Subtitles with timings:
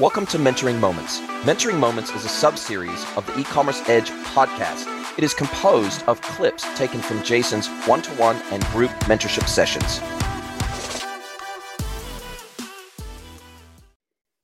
[0.00, 1.20] Welcome to Mentoring Moments.
[1.42, 4.86] Mentoring Moments is a sub-series of the E-commerce Edge podcast.
[5.18, 9.98] It is composed of clips taken from Jason's one-to-one and group mentorship sessions.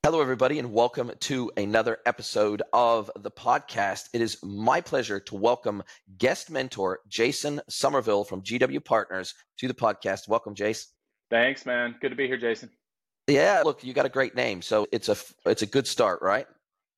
[0.04, 4.10] Hello, everybody, and welcome to another episode of the podcast.
[4.12, 5.82] It is my pleasure to welcome
[6.18, 10.28] guest mentor Jason Somerville from GW Partners to the podcast.
[10.28, 10.88] Welcome, Jace.
[11.30, 11.94] Thanks, man.
[12.02, 12.68] Good to be here, Jason.
[13.26, 16.46] Yeah, look, you got a great name, so it's a it's a good start, right?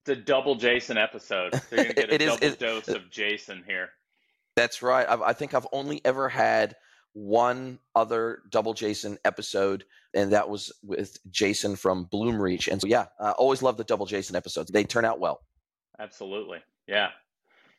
[0.05, 1.55] It's a double Jason episode.
[1.55, 3.91] So you're gonna get a double is, dose uh, of Jason here.
[4.57, 5.09] That's right.
[5.09, 6.77] I, I think I've only ever had
[7.15, 9.85] one other double Jason episode,
[10.15, 12.69] and that was with Jason from Bloomreach.
[12.71, 14.71] And so, yeah, I always love the double Jason episodes.
[14.71, 15.41] They turn out well.
[15.99, 16.59] Absolutely.
[16.87, 17.09] Yeah.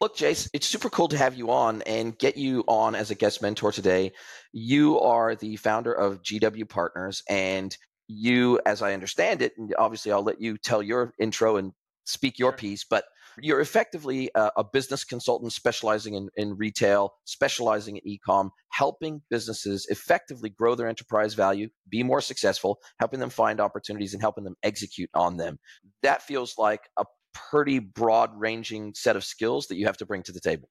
[0.02, 3.16] Look, Jace, it's super cool to have you on and get you on as a
[3.16, 4.14] guest mentor today.
[4.54, 7.76] You are the founder of GW Partners, and
[8.10, 11.72] you, as I understand it, and obviously I'll let you tell your intro and
[12.06, 13.06] speak your piece, but
[13.40, 19.86] you're effectively a, a business consultant specializing in, in retail, specializing in e-com, helping businesses
[19.90, 24.56] effectively grow their enterprise value, be more successful, helping them find opportunities and helping them
[24.64, 25.60] execute on them.
[26.02, 30.24] That feels like a pretty broad ranging set of skills that you have to bring
[30.24, 30.68] to the table.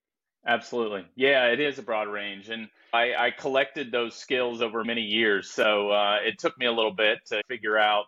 [0.46, 1.04] Absolutely.
[1.14, 2.48] Yeah, it is a broad range.
[2.48, 5.50] And I, I collected those skills over many years.
[5.50, 8.04] So uh, it took me a little bit to figure out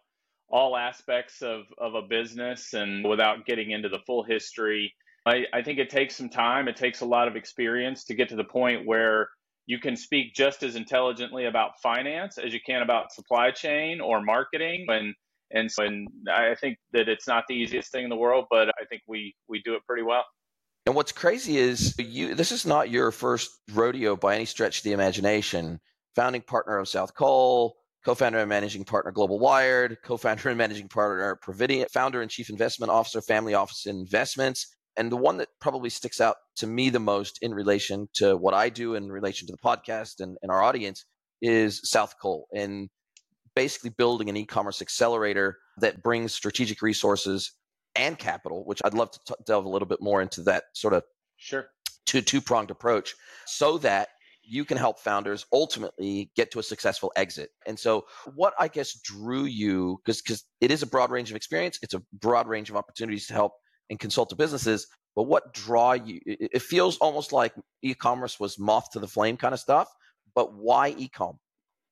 [0.49, 4.93] all aspects of, of a business and without getting into the full history.
[5.27, 8.31] I, I think it takes some time, it takes a lot of experience to get
[8.31, 9.29] to the point where
[9.67, 14.23] you can speak just as intelligently about finance as you can about supply chain or
[14.23, 14.87] marketing.
[14.89, 15.15] And
[15.53, 18.69] and so and I think that it's not the easiest thing in the world, but
[18.69, 20.25] I think we we do it pretty well.
[20.87, 24.85] And what's crazy is you this is not your first rodeo by any stretch of
[24.85, 25.81] the imagination.
[26.17, 31.37] Founding partner of South Cole, co-founder and managing partner Global Wired, co-founder and managing partner
[31.41, 34.67] Providian, founder and chief investment officer Family Office Investments.
[34.97, 38.55] And the one that probably sticks out to me the most in relation to what
[38.55, 41.05] I do in relation to the podcast and, and our audience
[41.41, 42.89] is South Cole and
[43.55, 47.53] basically building an e-commerce accelerator that brings strategic resources
[47.97, 50.95] and capital, which I'd love to t- delve a little bit more into that sort
[50.95, 51.03] of
[51.37, 51.67] sure
[52.07, 53.15] two two pronged approach,
[53.47, 54.09] so that
[54.43, 57.51] you can help founders ultimately get to a successful exit.
[57.67, 61.37] And so, what I guess drew you because because it is a broad range of
[61.37, 63.53] experience, it's a broad range of opportunities to help
[63.89, 64.87] and consult to businesses.
[65.17, 66.21] But what draw you?
[66.25, 67.53] It, it feels almost like
[67.83, 69.89] e-commerce was moth to the flame kind of stuff.
[70.35, 71.39] But why e-com?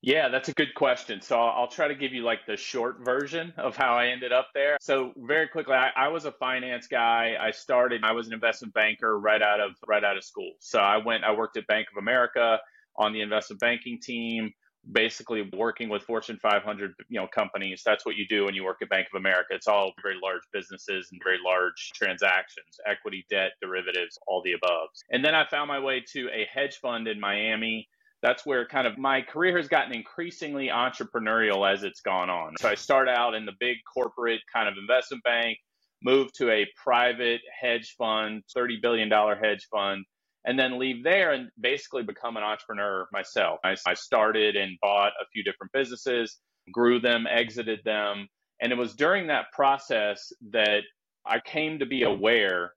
[0.01, 1.21] Yeah, that's a good question.
[1.21, 4.49] So I'll, try to give you like the short version of how I ended up
[4.55, 4.77] there.
[4.81, 7.35] So very quickly, I, I, was a finance guy.
[7.41, 8.03] I started.
[8.05, 10.53] I was an investment banker right out of right out of school.
[10.61, 11.25] So I went.
[11.25, 12.61] I worked at Bank of America
[12.97, 14.53] on the investment banking team,
[14.91, 17.83] basically working with Fortune 500 you know companies.
[17.85, 19.49] That's what you do when you work at Bank of America.
[19.51, 24.91] It's all very large businesses and very large transactions, equity, debt, derivatives, all the above.
[25.11, 27.89] And then I found my way to a hedge fund in Miami
[28.23, 32.55] that's where kind of my career has gotten increasingly entrepreneurial as it's gone on.
[32.59, 35.59] So I start out in the big corporate kind of investment bank,
[36.03, 40.05] move to a private hedge fund, $30 billion hedge fund,
[40.45, 43.61] and then leave there and basically become an entrepreneur myself.
[43.65, 46.39] I, I started and bought a few different businesses,
[46.73, 48.29] grew them, exited them.
[48.61, 50.83] And it was during that process that
[51.25, 52.73] I came to be aware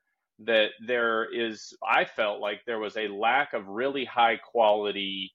[0.46, 5.32] that there is, I felt like there was a lack of really high quality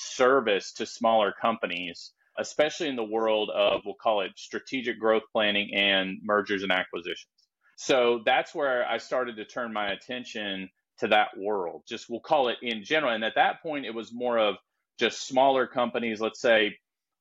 [0.00, 5.74] service to smaller companies, especially in the world of, we'll call it strategic growth planning
[5.74, 7.30] and mergers and acquisitions.
[7.76, 11.82] So that's where I started to turn my attention to that world.
[11.86, 13.12] Just we'll call it in general.
[13.12, 14.56] And at that point, it was more of
[14.98, 16.76] just smaller companies, let's say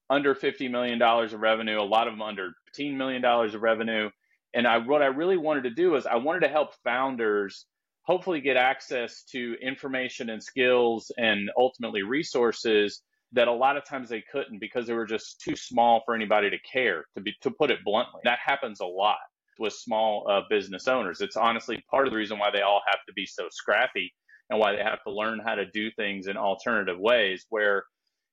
[0.10, 4.10] under $50 million of revenue, a lot of them under $15 million of revenue
[4.56, 7.66] and I, what I really wanted to do is I wanted to help founders
[8.04, 13.02] hopefully get access to information and skills and ultimately resources
[13.34, 16.50] that a lot of times they couldn't because they were just too small for anybody
[16.50, 18.22] to care to be to put it bluntly.
[18.24, 19.18] That happens a lot
[19.60, 21.20] with small uh, business owners.
[21.20, 24.14] It's honestly part of the reason why they all have to be so scrappy
[24.50, 27.84] and why they have to learn how to do things in alternative ways where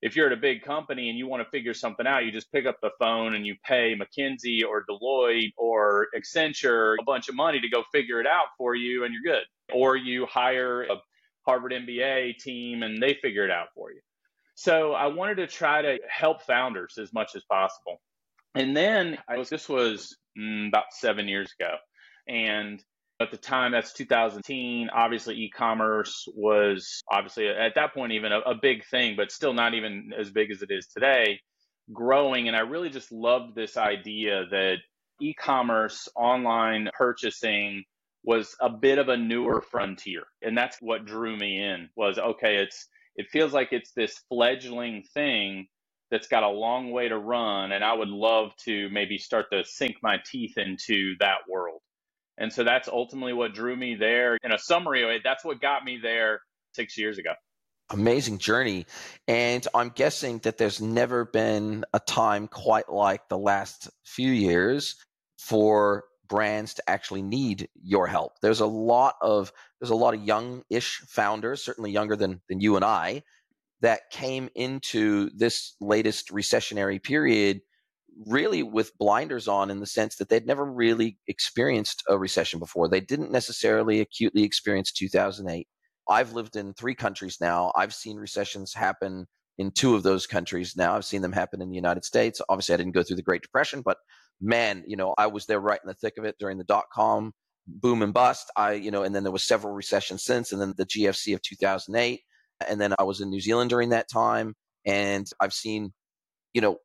[0.03, 2.51] if you're at a big company and you want to figure something out, you just
[2.51, 7.37] pick up the phone and you pay McKinsey or Deloitte or Accenture a bunch of
[7.37, 9.45] money to go figure it out for you and you're good.
[9.73, 10.97] Or you hire a
[11.47, 14.01] Harvard MBA team and they figure it out for you.
[14.57, 18.01] So I wanted to try to help founders as much as possible.
[18.57, 21.77] And then I was, this was mm, about seven years ago.
[22.29, 22.83] And
[23.23, 24.91] at the time, that's 2010.
[24.91, 29.75] Obviously, e-commerce was obviously at that point even a, a big thing, but still not
[29.75, 31.41] even as big as it is today,
[31.93, 32.49] growing.
[32.49, 34.77] And I really just loved this idea that
[35.21, 37.85] e-commerce, online purchasing
[38.25, 40.23] was a bit of a newer frontier.
[40.43, 45.05] And that's what drew me in was okay, it's it feels like it's this fledgling
[45.15, 45.67] thing
[46.11, 49.65] that's got a long way to run and I would love to maybe start to
[49.65, 51.81] sink my teeth into that world.
[52.38, 54.38] And so that's ultimately what drew me there.
[54.43, 56.40] In a summary, eh, that's what got me there
[56.75, 57.32] 6 years ago
[57.93, 58.87] amazing journey.
[59.29, 64.96] And I'm guessing that there's never been a time quite like the last few years
[65.38, 68.40] for brands to actually need your help.
[68.40, 72.76] There's a lot of there's a lot of young-ish founders, certainly younger than than you
[72.76, 73.23] and I,
[73.81, 77.61] that came into this latest recessionary period
[78.26, 82.88] really with blinders on in the sense that they'd never really experienced a recession before.
[82.88, 85.67] They didn't necessarily acutely experience 2008.
[86.09, 87.73] I've lived in three countries now.
[87.76, 89.26] I've seen recessions happen
[89.59, 90.97] in two of those countries now.
[90.97, 92.41] I've seen them happen in the United States.
[92.49, 93.99] Obviously, I didn't go through the Great Depression, but
[94.41, 96.85] man, you know, I was there right in the thick of it during the dot
[96.93, 97.32] com
[97.67, 98.50] boom and bust.
[98.56, 101.43] I, you know, and then there was several recessions since, and then the GFC of
[101.43, 102.20] 2008.
[102.69, 104.55] And then I was in New Zealand during that time.
[104.87, 105.93] And I've seen,
[106.55, 106.79] you know,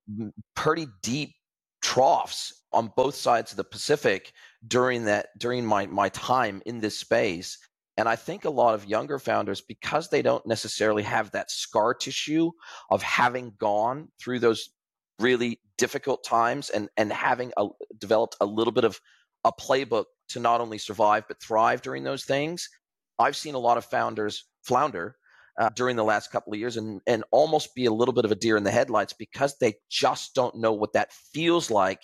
[0.55, 1.33] pretty deep
[1.81, 4.33] troughs on both sides of the Pacific
[4.67, 7.57] during that, during my, my time in this space.
[7.97, 11.93] And I think a lot of younger founders, because they don't necessarily have that scar
[11.93, 12.51] tissue
[12.91, 14.69] of having gone through those
[15.19, 17.67] really difficult times and, and having a,
[17.97, 18.99] developed a little bit of
[19.43, 22.69] a playbook to not only survive but thrive during those things,
[23.17, 25.15] I've seen a lot of founders flounder
[25.57, 28.31] uh, during the last couple of years and, and almost be a little bit of
[28.31, 32.01] a deer in the headlights because they just don't know what that feels like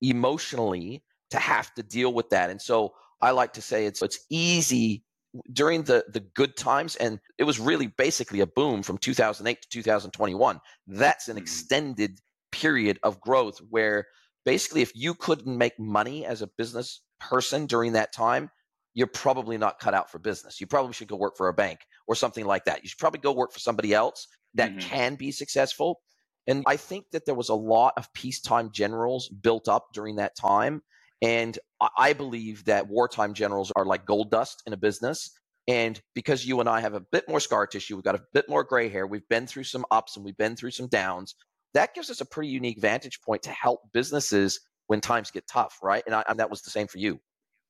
[0.00, 2.50] emotionally to have to deal with that.
[2.50, 5.04] And so I like to say it's it's easy
[5.52, 9.68] during the the good times and it was really basically a boom from 2008 to
[9.68, 11.42] 2021 that's an mm-hmm.
[11.42, 12.18] extended
[12.50, 14.06] period of growth where
[14.44, 18.50] basically if you couldn't make money as a business person during that time
[18.94, 21.80] you're probably not cut out for business you probably should go work for a bank
[22.06, 24.80] or something like that you should probably go work for somebody else that mm-hmm.
[24.80, 26.00] can be successful
[26.46, 30.36] and i think that there was a lot of peacetime generals built up during that
[30.36, 30.82] time
[31.22, 31.56] and
[31.96, 35.30] I believe that wartime generals are like gold dust in a business.
[35.68, 38.48] And because you and I have a bit more scar tissue, we've got a bit
[38.48, 41.36] more gray hair, we've been through some ups and we've been through some downs,
[41.74, 45.78] that gives us a pretty unique vantage point to help businesses when times get tough,
[45.80, 46.02] right?
[46.06, 47.20] And, I, and that was the same for you.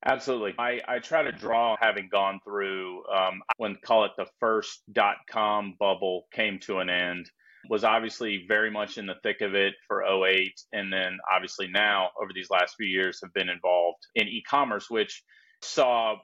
[0.04, 0.54] Absolutely.
[0.58, 5.16] I, I try to draw having gone through um, when call it the first dot
[5.30, 7.30] com bubble came to an end
[7.68, 12.10] was obviously very much in the thick of it for 08 and then obviously now
[12.20, 15.22] over these last few years have been involved in e-commerce which
[15.62, 16.16] saw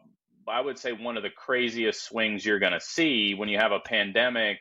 [0.49, 3.71] I would say one of the craziest swings you're going to see when you have
[3.71, 4.59] a pandemic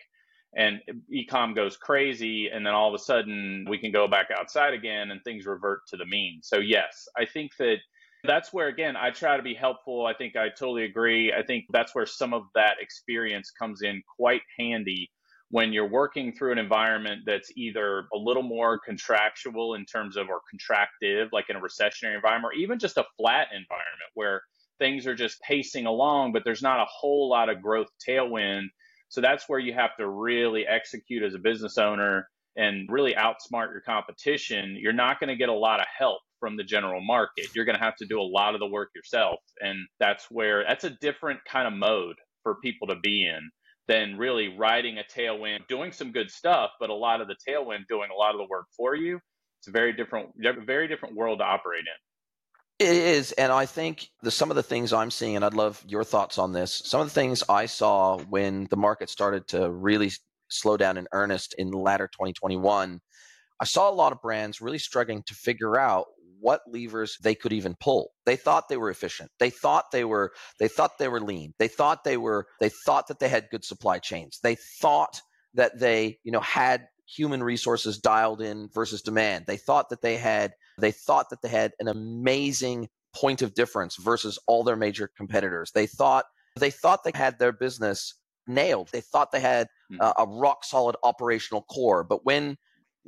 [0.56, 0.80] and
[1.12, 5.10] ecom goes crazy and then all of a sudden we can go back outside again
[5.10, 6.42] and things revert to the mean.
[6.44, 7.78] So yes, I think that
[8.24, 10.06] that's where again I try to be helpful.
[10.06, 11.34] I think I totally agree.
[11.34, 15.10] I think that's where some of that experience comes in quite handy
[15.50, 20.28] when you're working through an environment that's either a little more contractual in terms of
[20.30, 24.42] or contractive, like in a recessionary environment, or even just a flat environment where
[24.78, 28.66] things are just pacing along, but there's not a whole lot of growth tailwind.
[29.10, 32.28] So that's where you have to really execute as a business owner
[32.58, 34.76] and really outsmart your competition.
[34.78, 37.48] You're not going to get a lot of help from the general market.
[37.56, 39.40] You're going to have to do a lot of the work yourself.
[39.62, 43.50] And that's where that's a different kind of mode for people to be in
[43.88, 47.88] than really riding a tailwind, doing some good stuff, but a lot of the tailwind
[47.88, 49.20] doing a lot of the work for you.
[49.60, 50.30] It's a very different,
[50.66, 52.86] very different world to operate in.
[52.86, 55.84] It is, and I think the, some of the things I'm seeing, and I'd love
[55.88, 56.84] your thoughts on this.
[56.86, 60.12] Some of the things I saw when the market started to really
[60.50, 63.02] slow down in earnest in the latter 2021,
[63.60, 66.06] I saw a lot of brands really struggling to figure out
[66.40, 68.12] what levers they could even pull.
[68.26, 69.32] They thought they were efficient.
[69.40, 71.54] They thought they were they thought they were lean.
[71.60, 74.40] They thought they were they thought that they had good supply chains.
[74.42, 75.22] They thought
[75.54, 79.46] that they, you know, had human resources dialed in versus demand.
[79.48, 83.96] They thought that they had they thought that they had an amazing point of difference
[83.96, 85.72] versus all their major competitors.
[85.74, 86.26] They thought
[86.60, 88.14] they thought they had their business
[88.48, 88.90] nailed.
[88.92, 89.98] They thought they had hmm.
[90.02, 92.04] a rock solid operational core.
[92.04, 92.58] But when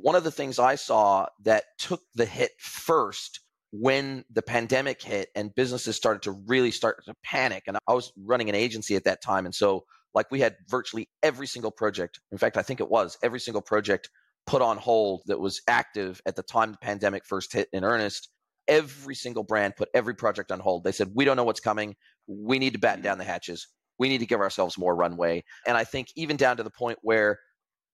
[0.02, 3.40] one of the things I saw that took the hit first
[3.72, 7.64] when the pandemic hit and businesses started to really start to panic.
[7.66, 9.44] And I was running an agency at that time.
[9.44, 12.20] And so, like, we had virtually every single project.
[12.32, 14.10] In fact, I think it was every single project
[14.46, 18.28] put on hold that was active at the time the pandemic first hit in earnest.
[18.66, 20.82] Every single brand put every project on hold.
[20.82, 21.94] They said, We don't know what's coming.
[22.26, 23.68] We need to batten down the hatches.
[23.98, 25.44] We need to give ourselves more runway.
[25.66, 27.38] And I think even down to the point where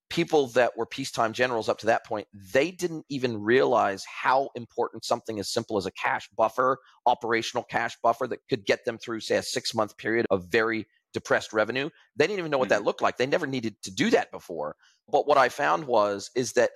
[0.09, 5.05] people that were peacetime generals up to that point, they didn't even realize how important
[5.05, 9.21] something as simple as a cash buffer, operational cash buffer that could get them through,
[9.21, 11.91] say, a six month period of very depressed revenue.
[12.17, 12.87] They didn't even know what that mm-hmm.
[12.87, 13.17] looked like.
[13.17, 14.77] They never needed to do that before.
[15.09, 16.71] But what I found was is that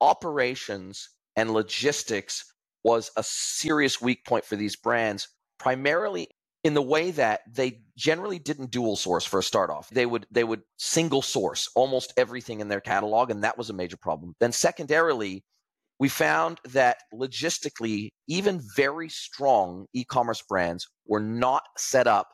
[0.00, 2.44] operations and logistics
[2.84, 6.28] was a serious weak point for these brands, primarily
[6.64, 9.90] in the way that they generally didn't dual source for a start off.
[9.90, 13.74] They would they would single source almost everything in their catalog, and that was a
[13.74, 14.34] major problem.
[14.40, 15.44] Then secondarily,
[15.98, 22.28] we found that logistically, even very strong e-commerce brands were not set up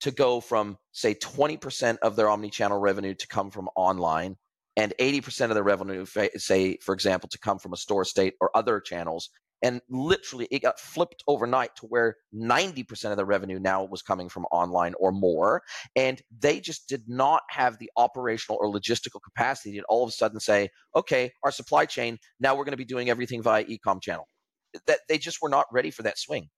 [0.00, 4.36] to go from say 20% of their omni-channel revenue to come from online
[4.76, 6.04] and 80% of their revenue
[6.36, 9.30] say for example to come from a store state or other channels
[9.62, 14.28] and literally it got flipped overnight to where 90% of the revenue now was coming
[14.28, 15.62] from online or more
[15.94, 20.12] and they just did not have the operational or logistical capacity to all of a
[20.12, 24.00] sudden say okay our supply chain now we're going to be doing everything via e-com
[24.00, 24.28] channel
[24.86, 26.48] that they just were not ready for that swing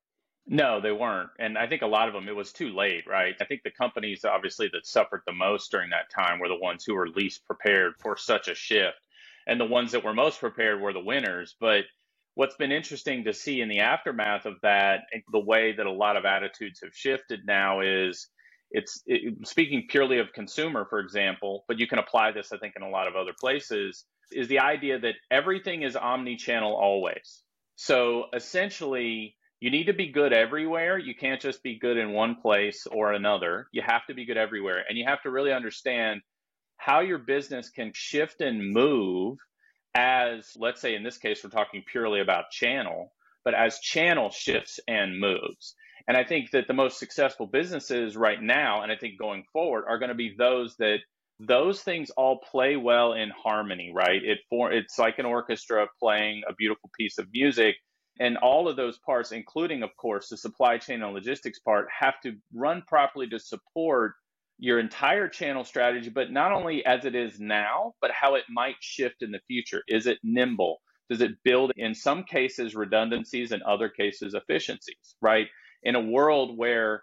[0.50, 1.28] no, they weren't.
[1.38, 3.34] And I think a lot of them, it was too late, right?
[3.38, 6.84] I think the companies, obviously, that suffered the most during that time were the ones
[6.84, 8.96] who were least prepared for such a shift.
[9.46, 11.54] And the ones that were most prepared were the winners.
[11.60, 11.84] But
[12.38, 15.00] what's been interesting to see in the aftermath of that,
[15.32, 18.28] the way that a lot of attitudes have shifted now is
[18.70, 22.74] it's it, speaking purely of consumer, for example, but you can apply this, I think,
[22.76, 27.42] in a lot of other places, is the idea that everything is omni channel always.
[27.74, 30.96] So essentially, you need to be good everywhere.
[30.96, 33.66] You can't just be good in one place or another.
[33.72, 34.84] You have to be good everywhere.
[34.88, 36.20] And you have to really understand
[36.76, 39.38] how your business can shift and move
[39.94, 43.12] as, let's say in this case, we're talking purely about channel,
[43.44, 45.74] but as channel shifts and moves.
[46.06, 49.84] And I think that the most successful businesses right now, and I think going forward,
[49.88, 50.98] are going to be those that
[51.40, 54.22] those things all play well in harmony, right?
[54.24, 57.76] It for it's like an orchestra playing a beautiful piece of music.
[58.20, 62.20] And all of those parts, including, of course, the supply chain and logistics part, have
[62.22, 64.14] to run properly to support
[64.58, 68.76] your entire channel strategy, but not only as it is now, but how it might
[68.80, 69.82] shift in the future.
[69.88, 70.78] Is it nimble?
[71.08, 75.46] Does it build, in some cases, redundancies, in other cases, efficiencies, right?
[75.82, 77.02] In a world where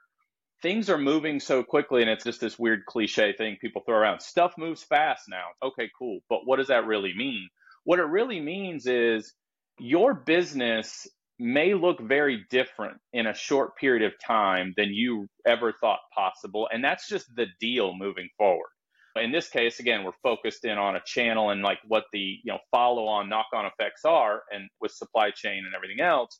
[0.61, 4.21] things are moving so quickly, and it's just this weird cliche thing people throw around
[4.21, 5.45] stuff moves fast now.
[5.63, 6.19] Okay, cool.
[6.29, 7.47] But what does that really mean?
[7.83, 9.33] What it really means is
[9.79, 11.07] your business
[11.39, 16.67] may look very different in a short period of time than you ever thought possible.
[16.71, 18.69] And that's just the deal moving forward.
[19.17, 22.51] In this case, again, we're focused in on a channel and like what the you
[22.51, 26.39] know follow on knock on effects are and with supply chain and everything else.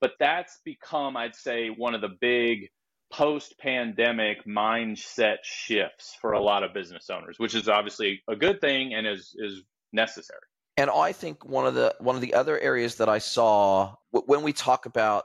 [0.00, 2.68] But that's become, I'd say, one of the big
[3.12, 8.60] post pandemic mindset shifts for a lot of business owners, which is obviously a good
[8.60, 9.62] thing and is is
[9.92, 10.40] necessary.
[10.76, 14.42] And I think one of the one of the other areas that I saw when
[14.42, 15.24] we talk about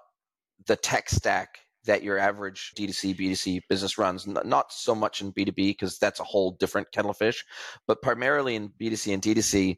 [0.68, 5.56] the tech stack that your average D2C, B2C business runs, not so much in B2B
[5.56, 7.44] because that's a whole different kettle of fish,
[7.88, 9.78] but primarily in B2C and D2C,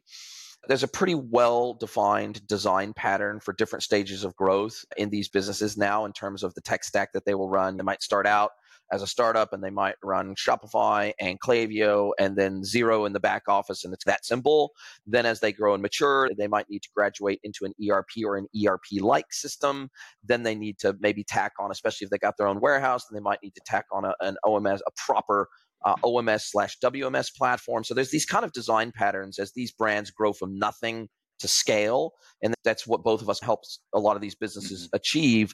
[0.68, 5.76] there's a pretty well defined design pattern for different stages of growth in these businesses
[5.76, 7.76] now in terms of the tech stack that they will run.
[7.76, 8.52] They might start out
[8.92, 13.20] as a startup and they might run Shopify and Klaviyo and then Xero in the
[13.20, 14.72] back office and it's that simple.
[15.06, 18.36] Then as they grow and mature, they might need to graduate into an ERP or
[18.36, 19.90] an ERP like system.
[20.22, 23.16] Then they need to maybe tack on, especially if they got their own warehouse, then
[23.16, 25.48] they might need to tack on a, an OMS, a proper
[25.84, 27.84] uh, OMS slash WMS platform.
[27.84, 31.08] So there's these kind of design patterns as these brands grow from nothing
[31.40, 32.12] to scale.
[32.42, 34.96] And that's what both of us helps a lot of these businesses mm-hmm.
[34.96, 35.52] achieve.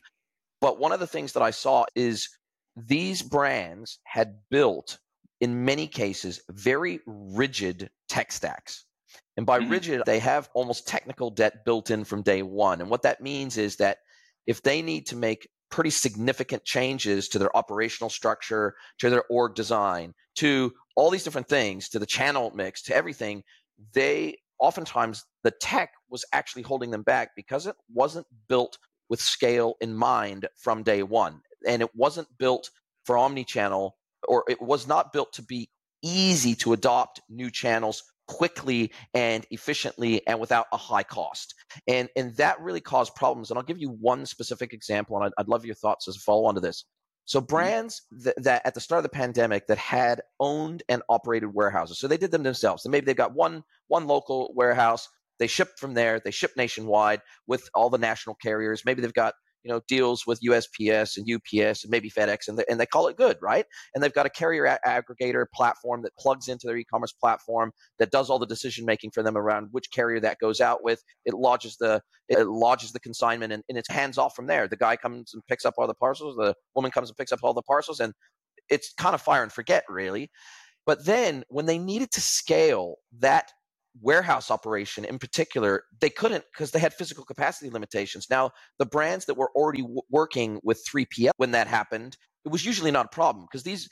[0.60, 2.28] But one of the things that I saw is
[2.76, 4.98] these brands had built,
[5.40, 8.84] in many cases, very rigid tech stacks.
[9.36, 9.70] And by mm-hmm.
[9.70, 12.80] rigid, they have almost technical debt built in from day one.
[12.80, 13.98] And what that means is that
[14.46, 19.54] if they need to make pretty significant changes to their operational structure, to their org
[19.54, 23.42] design, to all these different things, to the channel mix, to everything,
[23.94, 29.74] they oftentimes the tech was actually holding them back because it wasn't built with scale
[29.80, 32.70] in mind from day one and it wasn't built
[33.04, 33.96] for omni-channel
[34.28, 35.70] or it was not built to be
[36.02, 41.54] easy to adopt new channels quickly and efficiently and without a high cost.
[41.88, 43.50] And, and that really caused problems.
[43.50, 46.20] And I'll give you one specific example, and I'd, I'd love your thoughts as a
[46.20, 46.84] follow on to this.
[47.24, 47.46] So mm-hmm.
[47.46, 51.98] brands that, that, at the start of the pandemic that had owned and operated warehouses,
[51.98, 52.84] so they did them themselves.
[52.84, 55.08] And maybe they've got one one local warehouse.
[55.38, 56.20] They ship from there.
[56.20, 58.84] They ship nationwide with all the national carriers.
[58.84, 62.64] Maybe they've got you know deals with USPS and UPS and maybe FedEx, and they,
[62.68, 63.64] and they call it good, right?
[63.94, 68.10] And they've got a carrier a- aggregator platform that plugs into their e-commerce platform that
[68.10, 71.02] does all the decision making for them around which carrier that goes out with.
[71.24, 74.68] It lodges the it lodges the consignment and, and it's hands off from there.
[74.68, 76.36] The guy comes and picks up all the parcels.
[76.36, 78.12] The woman comes and picks up all the parcels, and
[78.68, 80.30] it's kind of fire and forget, really.
[80.86, 83.52] But then when they needed to scale that
[84.00, 88.28] warehouse operation in particular, they couldn't because they had physical capacity limitations.
[88.30, 92.64] Now, the brands that were already w- working with 3PL when that happened, it was
[92.64, 93.88] usually not a problem because these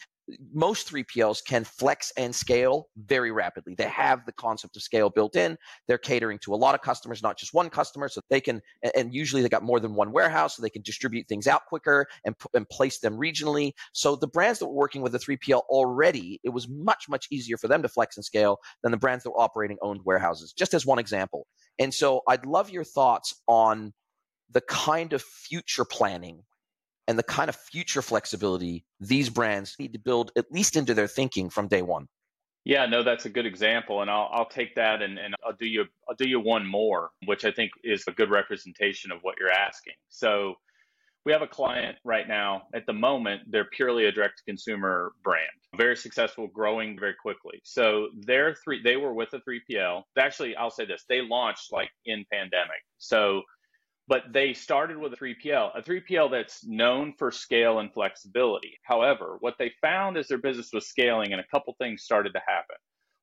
[0.52, 3.74] most 3PLs can flex and scale very rapidly.
[3.74, 5.56] They have the concept of scale built in.
[5.86, 8.08] They're catering to a lot of customers, not just one customer.
[8.08, 8.60] So they can,
[8.94, 12.06] and usually they got more than one warehouse, so they can distribute things out quicker
[12.24, 13.72] and, and place them regionally.
[13.92, 17.56] So the brands that were working with the 3PL already, it was much, much easier
[17.56, 20.74] for them to flex and scale than the brands that were operating owned warehouses, just
[20.74, 21.46] as one example.
[21.78, 23.92] And so I'd love your thoughts on
[24.50, 26.42] the kind of future planning
[27.08, 31.08] and the kind of future flexibility these brands need to build at least into their
[31.08, 32.06] thinking from day one.
[32.64, 35.66] Yeah, no, that's a good example, and I'll, I'll take that and, and I'll do
[35.66, 39.36] you I'll do you one more, which I think is a good representation of what
[39.40, 39.94] you're asking.
[40.10, 40.54] So
[41.24, 42.62] we have a client right now.
[42.74, 47.60] At the moment, they're purely a direct to consumer brand, very successful, growing very quickly.
[47.64, 48.82] So they're three.
[48.82, 50.02] They were with a 3PL.
[50.18, 52.82] Actually, I'll say this: they launched like in pandemic.
[52.98, 53.42] So
[54.08, 58.78] but they started with a 3PL, a 3PL that's known for scale and flexibility.
[58.82, 62.40] However, what they found as their business was scaling and a couple things started to
[62.46, 62.76] happen.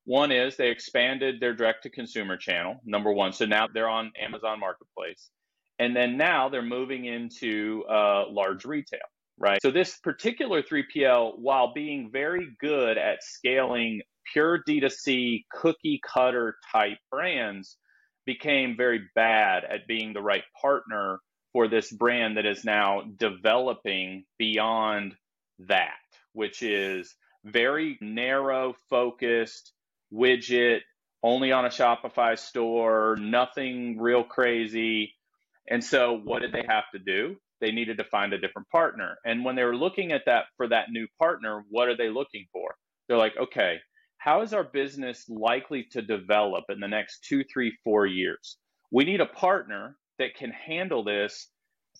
[0.05, 3.33] One is they expanded their direct to consumer channel, number one.
[3.33, 5.31] So now they're on Amazon Marketplace.
[5.79, 8.99] And then now they're moving into uh, large retail,
[9.39, 9.59] right?
[9.63, 14.01] So this particular 3PL, while being very good at scaling
[14.31, 17.77] pure D2C cookie cutter type brands,
[18.25, 21.19] became very bad at being the right partner
[21.53, 25.15] for this brand that is now developing beyond
[25.59, 25.93] that,
[26.33, 27.15] which is
[27.45, 29.71] very narrow focused
[30.13, 30.81] widget,
[31.23, 35.13] only on a Shopify store, nothing real crazy.
[35.69, 37.37] And so, what did they have to do?
[37.61, 39.17] They needed to find a different partner.
[39.25, 42.45] And when they were looking at that for that new partner, what are they looking
[42.51, 42.75] for?
[43.07, 43.79] They're like, okay,
[44.25, 48.57] how is our business likely to develop in the next two, three, four years?
[48.91, 51.47] We need a partner that can handle this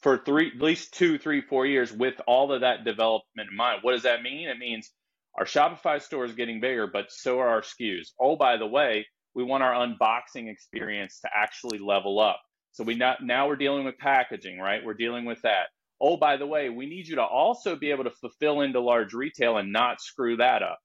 [0.01, 3.81] for three, at least two, three, four years with all of that development in mind.
[3.83, 4.49] What does that mean?
[4.49, 4.89] It means
[5.37, 8.07] our Shopify store is getting bigger, but so are our SKUs.
[8.19, 12.41] Oh, by the way, we want our unboxing experience to actually level up.
[12.71, 14.83] So we not, now we're dealing with packaging, right?
[14.83, 15.67] We're dealing with that.
[16.01, 19.13] Oh, by the way, we need you to also be able to fulfill into large
[19.13, 20.79] retail and not screw that up.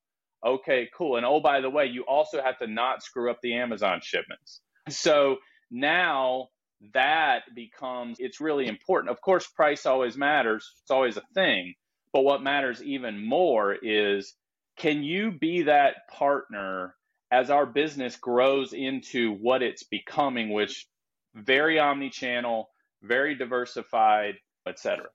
[0.44, 1.16] Okay, cool.
[1.16, 4.60] And oh, by the way, you also have to not screw up the Amazon shipments.
[4.88, 5.36] So
[5.70, 6.48] now
[6.94, 9.10] that becomes, it's really important.
[9.10, 11.74] Of course, price always matters, it's always a thing.
[12.12, 14.34] But what matters even more is
[14.76, 16.94] can you be that partner
[17.30, 20.86] as our business grows into what it's becoming, which
[21.34, 22.68] very omni-channel,
[23.02, 24.34] very diversified,
[24.66, 25.06] et cetera.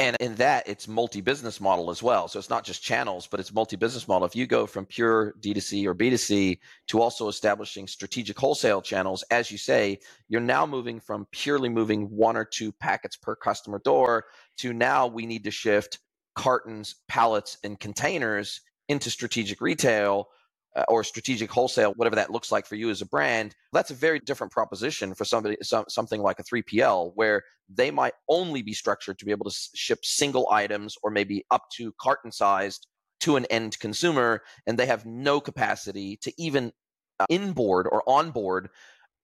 [0.00, 2.26] And in that, it's multi business model as well.
[2.26, 4.26] So it's not just channels, but it's multi business model.
[4.26, 6.58] If you go from pure D2C or B2C
[6.88, 12.04] to also establishing strategic wholesale channels, as you say, you're now moving from purely moving
[12.06, 14.24] one or two packets per customer door
[14.56, 15.98] to now we need to shift
[16.34, 20.28] cartons, pallets, and containers into strategic retail
[20.76, 23.94] uh, or strategic wholesale, whatever that looks like for you as a brand, that's a
[23.94, 28.72] very different proposition for somebody, some, something like a 3PL, where they might only be
[28.72, 32.86] structured to be able to ship single items or maybe up to carton sized
[33.20, 36.72] to an end consumer, and they have no capacity to even
[37.18, 38.70] uh, inboard or onboard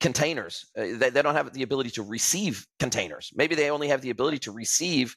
[0.00, 0.66] containers.
[0.76, 3.32] Uh, they, they don't have the ability to receive containers.
[3.34, 5.16] Maybe they only have the ability to receive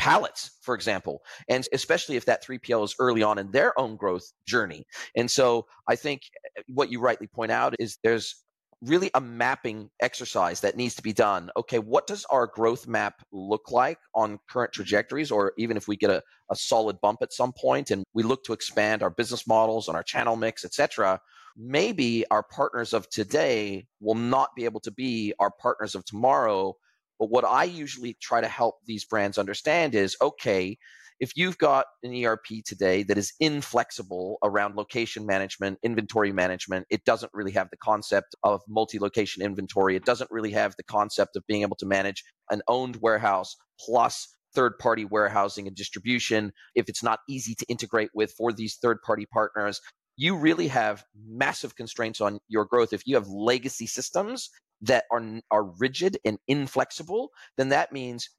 [0.00, 4.32] pallets, for example, and especially if that 3PL is early on in their own growth
[4.46, 4.86] journey.
[5.14, 6.22] And so I think
[6.56, 8.42] eh, what you rightly point out is there's
[8.80, 11.50] really a mapping exercise that needs to be done.
[11.54, 15.98] Okay, what does our growth map look like on current trajectories, or even if we
[15.98, 19.46] get a, a solid bump at some point and we look to expand our business
[19.46, 21.20] models and our channel mix, etc.
[21.58, 26.74] Maybe our partners of today will not be able to be our partners of tomorrow
[27.20, 30.78] but what I usually try to help these brands understand is okay,
[31.20, 37.04] if you've got an ERP today that is inflexible around location management, inventory management, it
[37.04, 39.96] doesn't really have the concept of multi location inventory.
[39.96, 44.34] It doesn't really have the concept of being able to manage an owned warehouse plus
[44.54, 46.52] third party warehousing and distribution.
[46.74, 49.78] If it's not easy to integrate with for these third party partners,
[50.16, 52.94] you really have massive constraints on your growth.
[52.94, 54.48] If you have legacy systems
[54.82, 58.30] that are are rigid and inflexible, then that means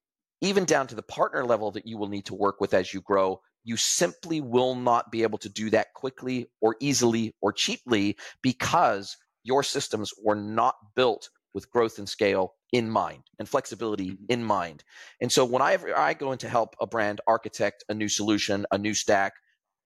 [0.41, 3.01] even down to the partner level that you will need to work with as you
[3.01, 8.17] grow, you simply will not be able to do that quickly or easily or cheaply
[8.41, 14.25] because your systems were not built with growth and scale in mind and flexibility mm-hmm.
[14.29, 14.83] in mind.
[15.19, 18.65] And so when I, I go in to help a brand architect a new solution,
[18.71, 19.33] a new stack,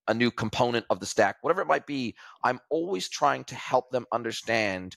[0.07, 3.89] a new component of the stack, whatever it might be, I'm always trying to help
[3.91, 4.95] them understand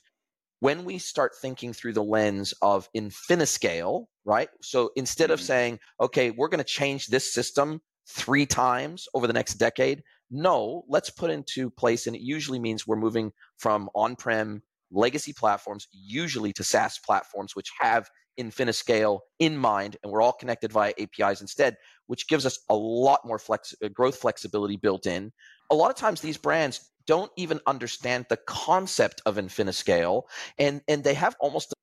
[0.59, 4.49] when we start thinking through the lens of infiniscale, right?
[4.61, 5.33] So instead mm-hmm.
[5.33, 10.03] of saying, okay, we're going to change this system three times over the next decade,
[10.31, 15.33] no, let's put into place, and it usually means we're moving from on prem legacy
[15.33, 20.93] platforms, usually to SaaS platforms, which have Infiniscale in mind, and we're all connected via
[20.97, 21.75] APIs instead,
[22.07, 25.31] which gives us a lot more flex, uh, growth flexibility built in.
[25.71, 30.25] A lot of times, these brands don't even understand the concept of Infiniscale,
[30.59, 31.73] and and they have almost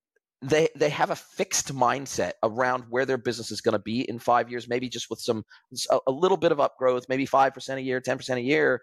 [0.40, 4.20] they they have a fixed mindset around where their business is going to be in
[4.20, 5.44] five years, maybe just with some
[5.90, 8.82] a, little bit of upgrowth, maybe five percent a year, ten percent a year.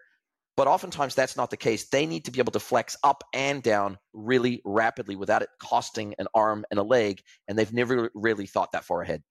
[0.57, 1.87] But oftentimes that's not the case.
[1.87, 6.13] They need to be able to flex up and down really rapidly without it costing
[6.19, 7.21] an arm and a leg.
[7.47, 9.23] And they've never really thought that far ahead.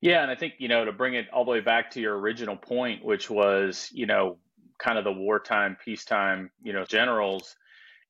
[0.00, 2.18] Yeah, and I think you know to bring it all the way back to your
[2.18, 4.38] original point, which was you know
[4.78, 7.56] kind of the wartime, peacetime, you know, generals.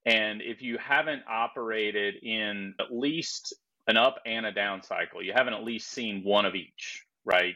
[0.05, 3.53] And if you haven't operated in at least
[3.87, 7.55] an up and a down cycle, you haven't at least seen one of each, right?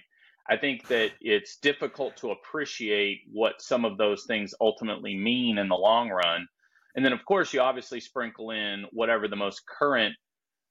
[0.49, 5.67] I think that it's difficult to appreciate what some of those things ultimately mean in
[5.67, 6.47] the long run.
[6.95, 10.15] And then, of course, you obviously sprinkle in whatever the most current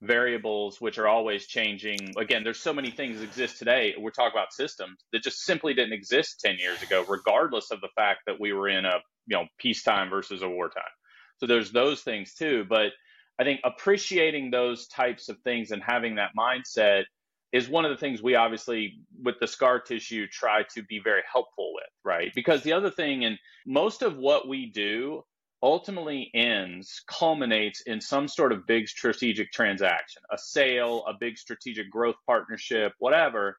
[0.01, 1.99] variables, which are always changing.
[2.17, 3.95] Again, there's so many things exist today.
[3.99, 7.89] We're talking about systems that just simply didn't exist 10 years ago, regardless of the
[7.97, 10.83] fact that we were in a you know peacetime versus a wartime.
[11.39, 12.65] So there's those things too.
[12.69, 12.93] But
[13.39, 17.05] I think appreciating those types of things and having that mindset
[17.53, 21.23] is one of the things we obviously with the scar tissue try to be very
[21.31, 22.31] helpful with, right?
[22.35, 25.25] Because the other thing and most of what we do
[25.62, 31.90] ultimately ends, culminates in some sort of big strategic transaction, a sale, a big strategic
[31.90, 33.59] growth partnership, whatever.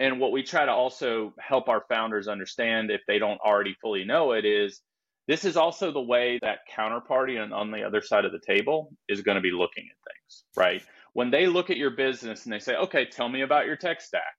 [0.00, 4.04] And what we try to also help our founders understand, if they don't already fully
[4.04, 4.80] know it, is
[5.28, 8.92] this is also the way that counterparty on, on the other side of the table
[9.08, 10.82] is going to be looking at things, right?
[11.12, 14.00] When they look at your business and they say, okay, tell me about your tech
[14.00, 14.34] stack.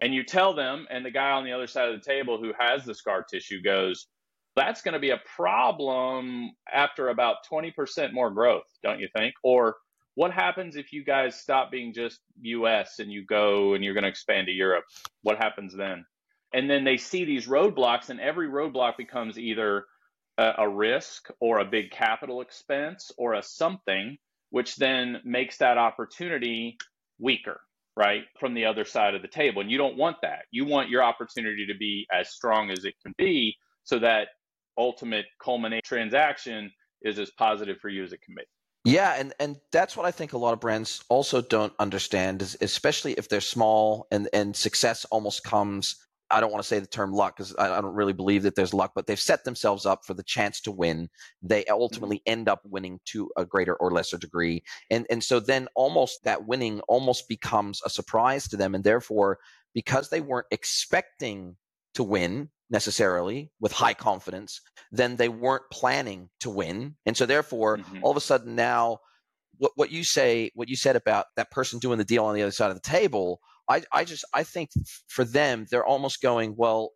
[0.00, 2.52] And you tell them, and the guy on the other side of the table who
[2.58, 4.08] has the scar tissue goes,
[4.56, 9.34] that's going to be a problem after about 20% more growth, don't you think?
[9.42, 9.76] Or
[10.14, 14.04] what happens if you guys stop being just US and you go and you're going
[14.04, 14.84] to expand to Europe?
[15.22, 16.04] What happens then?
[16.52, 19.86] And then they see these roadblocks, and every roadblock becomes either
[20.38, 24.16] a, a risk or a big capital expense or a something,
[24.50, 26.76] which then makes that opportunity
[27.18, 27.60] weaker,
[27.96, 28.22] right?
[28.38, 29.62] From the other side of the table.
[29.62, 30.42] And you don't want that.
[30.52, 34.28] You want your opportunity to be as strong as it can be so that
[34.78, 36.70] ultimate culminate transaction
[37.02, 38.42] is as positive for you as it can be.
[38.84, 42.56] Yeah, and and that's what I think a lot of brands also don't understand, is
[42.60, 45.96] especially if they're small and and success almost comes.
[46.30, 48.56] I don't want to say the term luck because I, I, don't really believe that
[48.56, 51.08] there's luck, but they've set themselves up for the chance to win.
[51.42, 55.68] They ultimately end up winning to a greater or lesser degree, and and so then
[55.74, 59.38] almost that winning almost becomes a surprise to them, and therefore
[59.72, 61.56] because they weren't expecting
[61.94, 66.96] to win necessarily with high confidence, then they weren't planning to win.
[67.06, 67.98] And so therefore, mm-hmm.
[68.02, 68.98] all of a sudden now
[69.58, 72.42] what, what you say, what you said about that person doing the deal on the
[72.42, 74.70] other side of the table, I, I just I think
[75.08, 76.90] for them, they're almost going, well,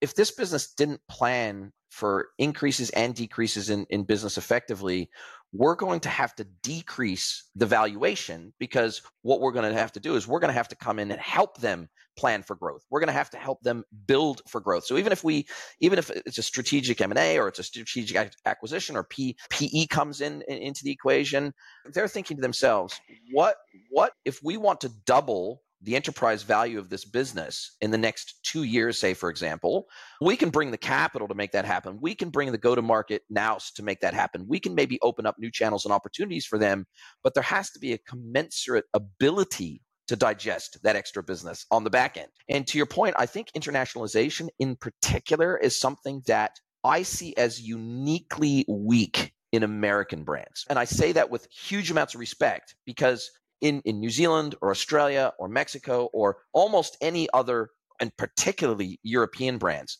[0.00, 5.10] if this business didn't plan for increases and decreases in, in business effectively,
[5.52, 10.00] we're going to have to decrease the valuation because what we're going to have to
[10.00, 12.82] do is we're going to have to come in and help them plan for growth.
[12.90, 14.84] We're going to have to help them build for growth.
[14.84, 15.46] So even if we,
[15.80, 20.20] even if it's a strategic M&A or it's a strategic acquisition or P, PE comes
[20.20, 21.52] in, in into the equation,
[21.92, 23.00] they're thinking to themselves,
[23.32, 23.56] what,
[23.90, 28.40] what if we want to double the enterprise value of this business in the next
[28.42, 29.86] two years, say, for example,
[30.20, 31.98] we can bring the capital to make that happen.
[32.00, 34.46] We can bring the go to market nous to make that happen.
[34.48, 36.86] We can maybe open up new channels and opportunities for them,
[37.22, 41.90] but there has to be a commensurate ability to digest that extra business on the
[41.90, 42.28] back end.
[42.48, 46.52] And to your point, I think internationalization in particular is something that
[46.84, 50.64] I see as uniquely weak in American brands.
[50.68, 54.70] And I say that with huge amounts of respect because in, in New Zealand or
[54.70, 59.98] Australia or Mexico or almost any other, and particularly European brands,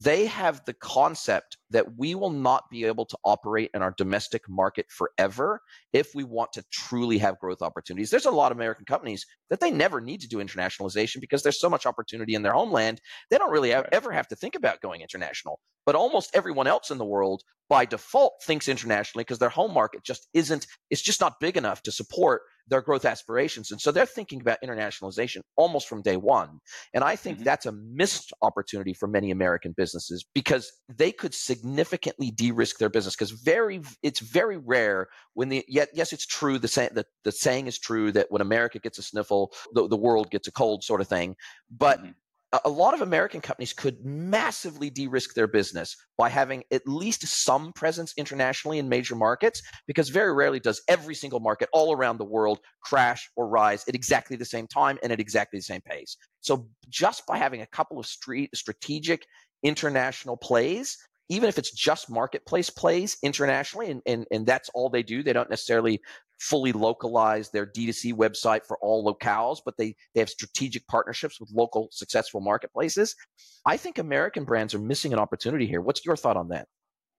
[0.00, 4.42] they have the concept that we will not be able to operate in our domestic
[4.48, 5.60] market forever
[5.92, 8.08] if we want to truly have growth opportunities.
[8.08, 11.60] There's a lot of American companies that they never need to do internationalization because there's
[11.60, 13.00] so much opportunity in their homeland.
[13.30, 15.60] They don't really have, ever have to think about going international.
[15.86, 20.02] But almost everyone else in the world by default thinks internationally because their home market
[20.02, 23.70] just isn't, it's just not big enough to support their growth aspirations.
[23.70, 26.58] And so they're thinking about internationalization almost from day one.
[26.94, 27.44] And I think mm-hmm.
[27.44, 33.14] that's a missed opportunity for many American businesses because they could significantly de-risk their business
[33.14, 37.32] because very it's very rare when the yet yes it's true the saying the, the
[37.32, 40.82] saying is true that when America gets a sniffle the, the world gets a cold
[40.82, 41.36] sort of thing.
[41.70, 42.10] But mm-hmm
[42.64, 47.26] a lot of American companies could massively de risk their business by having at least
[47.26, 52.18] some presence internationally in major markets, because very rarely does every single market all around
[52.18, 55.80] the world crash or rise at exactly the same time and at exactly the same
[55.82, 56.16] pace.
[56.40, 59.24] So, just by having a couple of street, strategic
[59.62, 60.96] international plays,
[61.28, 65.32] even if it's just marketplace plays internationally, and, and, and that's all they do, they
[65.32, 66.00] don't necessarily
[66.40, 71.50] fully localize their D2C website for all locales, but they, they have strategic partnerships with
[71.52, 73.14] local successful marketplaces.
[73.66, 75.82] I think American brands are missing an opportunity here.
[75.82, 76.66] What's your thought on that?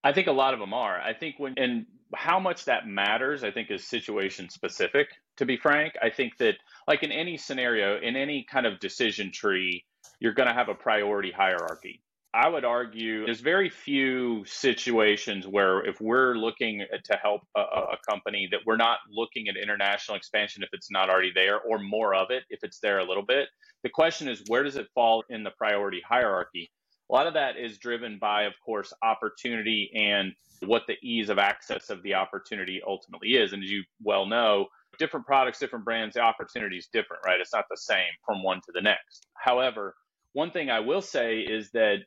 [0.04, 1.00] I think a lot of them are.
[1.00, 5.08] I think when, and how much that matters, I think is situation specific,
[5.38, 5.94] to be frank.
[6.02, 6.56] I think that,
[6.88, 9.86] like in any scenario, in any kind of decision tree,
[10.20, 12.02] you're going to have a priority hierarchy.
[12.34, 17.98] I would argue there's very few situations where if we're looking to help a, a,
[18.10, 22.15] company that we're not looking at international expansion if it's not already there or more
[22.15, 23.50] of it if it's there a little bit.
[23.84, 26.72] The question is where does it fall in the priority hierarchy?
[27.10, 31.38] A lot of that is driven by, of course, opportunity and what the ease of
[31.38, 33.52] access of the opportunity ultimately is.
[33.52, 34.67] And as you well know,
[34.98, 37.41] different products, different brands, the opportunity is different, right?
[37.41, 39.28] It's not the same from one to the next.
[39.34, 39.96] However,
[40.34, 41.98] one thing I will say is that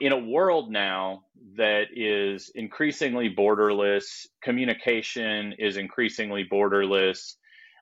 [0.00, 1.24] in a world now
[1.56, 7.34] that is increasingly borderless, communication is increasingly borderless.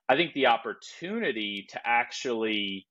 [0.09, 2.85] I think the opportunity to actually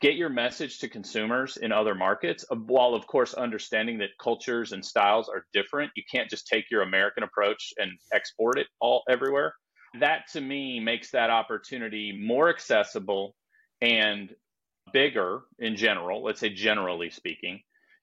[0.00, 4.72] get your message to consumers in other markets, uh, while of course understanding that cultures
[4.72, 9.02] and styles are different, you can't just take your American approach and export it all
[9.08, 9.54] everywhere.
[9.98, 13.34] That to me makes that opportunity more accessible
[13.80, 14.32] and
[14.92, 17.60] bigger in general, let's say generally speaking,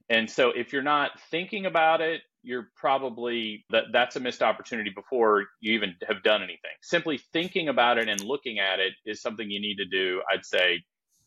[0.09, 4.91] and so if you're not thinking about it, you're probably that that's a missed opportunity
[4.93, 6.71] before you even have done anything.
[6.81, 10.45] Simply thinking about it and looking at it is something you need to do, I'd
[10.45, 10.83] say,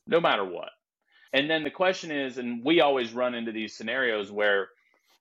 [0.07, 0.71] no matter what.
[1.33, 4.69] And then the question is, and we always run into these scenarios where,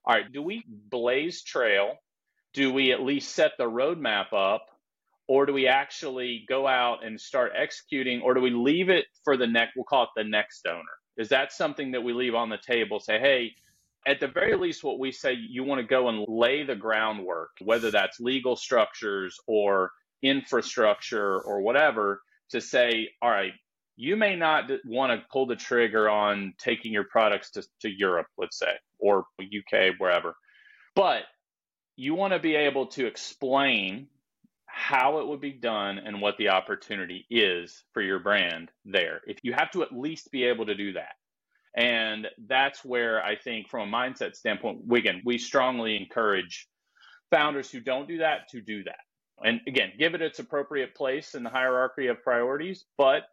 [0.06, 1.96] all right, do we blaze trail?
[2.54, 4.68] Do we at least set the roadmap up?
[5.28, 9.36] Or do we actually go out and start executing, or do we leave it for
[9.36, 10.97] the next, we'll call it the next owner?
[11.18, 13.00] Is that something that we leave on the table?
[13.00, 13.54] Say, hey,
[14.06, 17.52] at the very least, what we say, you want to go and lay the groundwork,
[17.62, 23.54] whether that's legal structures or infrastructure or whatever, to say, all right,
[23.98, 28.28] you may not want to pull the trigger on taking your products to, to Europe,
[28.38, 30.36] let's say, or UK, wherever.
[30.96, 31.24] But
[31.96, 34.08] you want to be able to explain
[34.78, 39.22] how it would be done and what the opportunity is for your brand there.
[39.26, 41.16] If you have to at least be able to do that.
[41.76, 46.68] And that's where I think, from a mindset standpoint, again, we strongly encourage
[47.32, 49.00] founders who don't do that to do that.
[49.44, 53.24] And again, give it its appropriate place in the hierarchy of priorities, but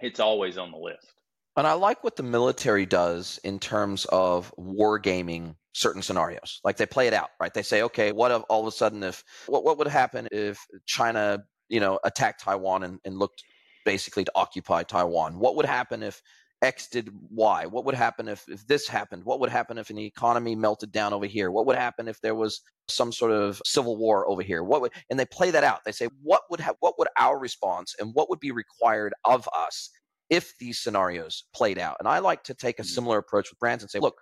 [0.00, 1.12] it's always on the list.
[1.56, 6.60] And I like what the military does in terms of wargaming certain scenarios.
[6.64, 7.52] Like they play it out, right?
[7.52, 10.58] They say, okay, what if all of a sudden if what what would happen if
[10.86, 13.42] China, you know, attacked Taiwan and, and looked
[13.84, 15.38] basically to occupy Taiwan?
[15.38, 16.22] What would happen if
[16.62, 17.66] X did Y?
[17.66, 19.24] What would happen if, if this happened?
[19.24, 21.50] What would happen if an economy melted down over here?
[21.50, 24.62] What would happen if there was some sort of civil war over here?
[24.62, 25.80] What would and they play that out.
[25.84, 29.48] They say, what would have what would our response and what would be required of
[29.56, 29.90] us
[30.30, 31.96] if these scenarios played out?
[31.98, 32.88] And I like to take a mm-hmm.
[32.88, 34.20] similar approach with brands and say, look,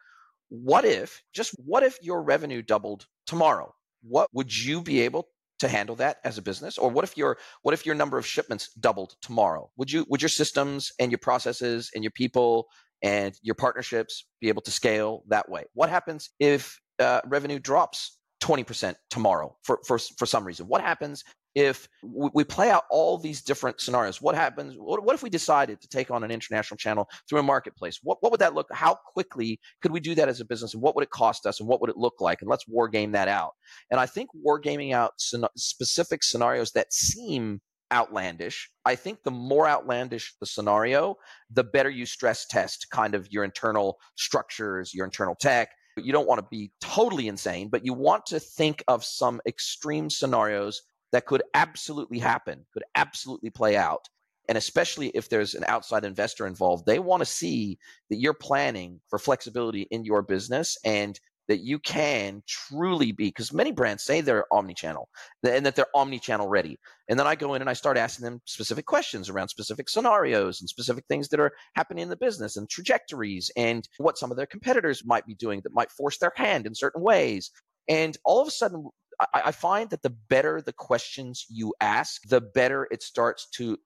[0.50, 3.72] what if, just what if your revenue doubled tomorrow?
[4.02, 5.28] What would you be able
[5.60, 6.76] to handle that as a business?
[6.76, 9.70] Or what if your what if your number of shipments doubled tomorrow?
[9.76, 12.66] Would you would your systems and your processes and your people
[13.02, 15.64] and your partnerships be able to scale that way?
[15.74, 20.66] What happens if uh, revenue drops 20% tomorrow for, for, for some reason?
[20.66, 25.30] What happens if we play out all these different scenarios what happens what, if we
[25.30, 27.98] decided to take on an international channel through a marketplace?
[28.02, 30.82] What, what would that look how quickly could we do that as a business and
[30.82, 32.40] what would it cost us and what would it look like?
[32.40, 33.52] And let's war game that out.
[33.90, 35.12] And i think war gaming out
[35.56, 37.60] specific scenarios that seem
[37.92, 41.16] outlandish i think the more outlandish the scenario
[41.50, 45.70] the better you stress test kind of your internal structures your internal tech.
[45.96, 50.08] You don't want to be totally insane, but you want to think of some extreme
[50.08, 50.82] scenarios
[51.12, 54.08] that could absolutely happen, could absolutely play out.
[54.48, 59.00] And especially if there's an outside investor involved, they want to see that you're planning
[59.08, 61.18] for flexibility in your business and
[61.50, 65.08] that you can truly be because many brands say they're omni-channel
[65.42, 68.40] and that they're omni-channel ready and then i go in and i start asking them
[68.44, 72.70] specific questions around specific scenarios and specific things that are happening in the business and
[72.70, 76.66] trajectories and what some of their competitors might be doing that might force their hand
[76.66, 77.50] in certain ways
[77.88, 78.88] and all of a sudden
[79.20, 83.78] I, I find that the better the questions you ask the better it starts to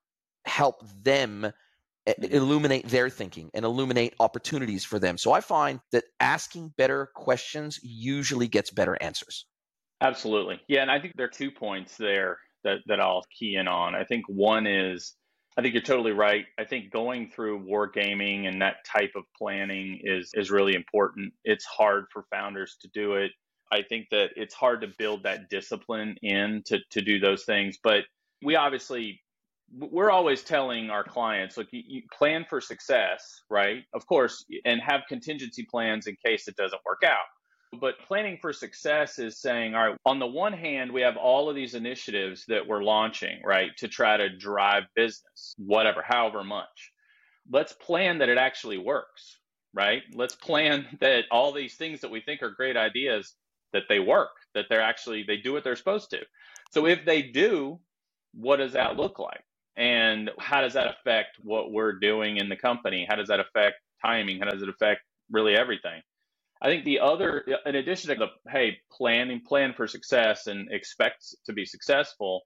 [0.47, 1.53] help them
[2.07, 2.35] Mm-hmm.
[2.35, 5.17] illuminate their thinking and illuminate opportunities for them.
[5.17, 9.47] So I find that asking better questions usually gets better answers.
[10.03, 10.61] Absolutely.
[10.69, 13.95] Yeah, and I think there are two points there that that I'll key in on.
[13.95, 15.15] I think one is
[15.57, 16.45] I think you're totally right.
[16.59, 21.33] I think going through wargaming and that type of planning is is really important.
[21.43, 23.31] It's hard for founders to do it.
[23.73, 27.79] I think that it's hard to build that discipline in to to do those things,
[27.83, 28.05] but
[28.43, 29.21] we obviously
[29.77, 33.85] we're always telling our clients, look, you, you, plan for success, right?
[33.93, 37.25] Of course, and have contingency plans in case it doesn't work out.
[37.81, 41.49] But planning for success is saying, all right, on the one hand, we have all
[41.49, 46.93] of these initiatives that we're launching, right, to try to drive business, whatever, however much.
[47.51, 49.39] Let's plan that it actually works,
[49.73, 50.03] right?
[50.15, 53.35] Let's plan that all these things that we think are great ideas
[53.75, 56.21] that they work, that they're actually they do what they're supposed to.
[56.73, 57.81] So if they do,
[58.35, 59.43] what does that look like?
[59.77, 63.77] and how does that affect what we're doing in the company how does that affect
[64.05, 66.01] timing how does it affect really everything
[66.63, 71.25] i think the other in addition to the hey planning plan for success and expect
[71.47, 72.43] to be successful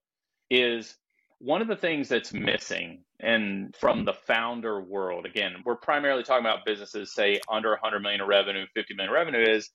[0.50, 0.96] is
[1.40, 6.44] one of the things that's missing and from the founder world again we're primarily talking
[6.44, 9.70] about businesses say under 100 million of revenue 50 million revenue is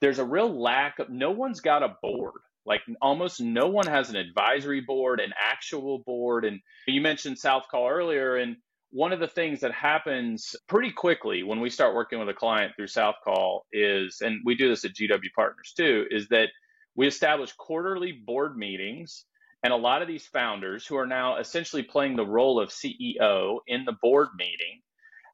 [0.00, 4.10] there's a real lack of no one's got a board like almost no one has
[4.10, 6.44] an advisory board, an actual board.
[6.44, 8.36] And you mentioned South Call earlier.
[8.36, 8.56] And
[8.90, 12.72] one of the things that happens pretty quickly when we start working with a client
[12.76, 16.48] through South Call is, and we do this at GW Partners too, is that
[16.96, 19.26] we establish quarterly board meetings.
[19.64, 23.60] And a lot of these founders who are now essentially playing the role of CEO
[23.66, 24.82] in the board meeting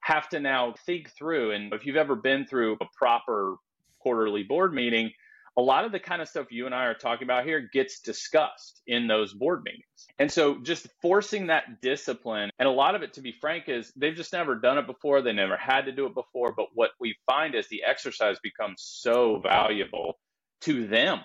[0.01, 1.51] have to now think through.
[1.51, 3.57] And if you've ever been through a proper
[3.99, 5.11] quarterly board meeting,
[5.57, 7.99] a lot of the kind of stuff you and I are talking about here gets
[7.99, 10.07] discussed in those board meetings.
[10.17, 13.91] And so just forcing that discipline, and a lot of it, to be frank, is
[13.97, 15.21] they've just never done it before.
[15.21, 16.53] They never had to do it before.
[16.55, 20.19] But what we find is the exercise becomes so valuable
[20.61, 21.19] to them.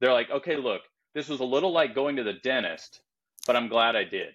[0.00, 0.80] They're like, okay, look,
[1.14, 3.00] this was a little like going to the dentist,
[3.46, 4.34] but I'm glad I did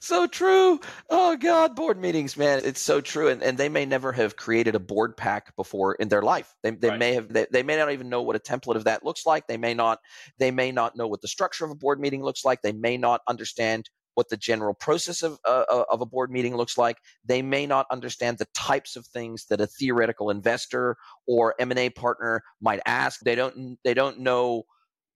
[0.00, 0.80] so true.
[1.10, 2.60] Oh God, board meetings, man.
[2.64, 3.28] It's so true.
[3.28, 6.54] And, and they may never have created a board pack before in their life.
[6.62, 6.98] They, they right.
[6.98, 9.46] may have they, they may not even know what a template of that looks like.
[9.46, 9.98] They may not
[10.38, 12.62] they may not know what the structure of a board meeting looks like.
[12.62, 16.56] They may not understand what the general process of uh, uh of a board meeting
[16.56, 16.96] looks like.
[17.24, 22.42] They may not understand the types of things that a theoretical investor or M&A partner
[22.60, 23.20] might ask.
[23.20, 24.64] They don't they don't know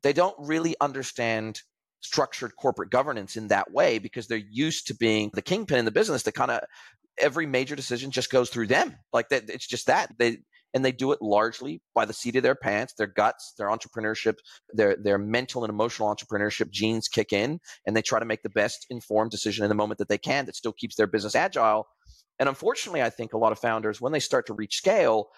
[0.03, 1.61] they don't really understand
[2.01, 5.91] structured corporate governance in that way because they're used to being the kingpin in the
[5.91, 6.61] business that kind of
[7.19, 8.97] every major decision just goes through them.
[9.13, 10.13] Like that it's just that.
[10.19, 10.39] They
[10.73, 14.37] and they do it largely by the seat of their pants their guts their entrepreneurship
[14.73, 18.51] their their mental and emotional entrepreneurship genes kick in and they try to make the
[18.51, 21.87] best informed decision in the moment that they can that still keeps their business agile.
[22.39, 25.29] And unfortunately i think a lot of founders when they start to reach scale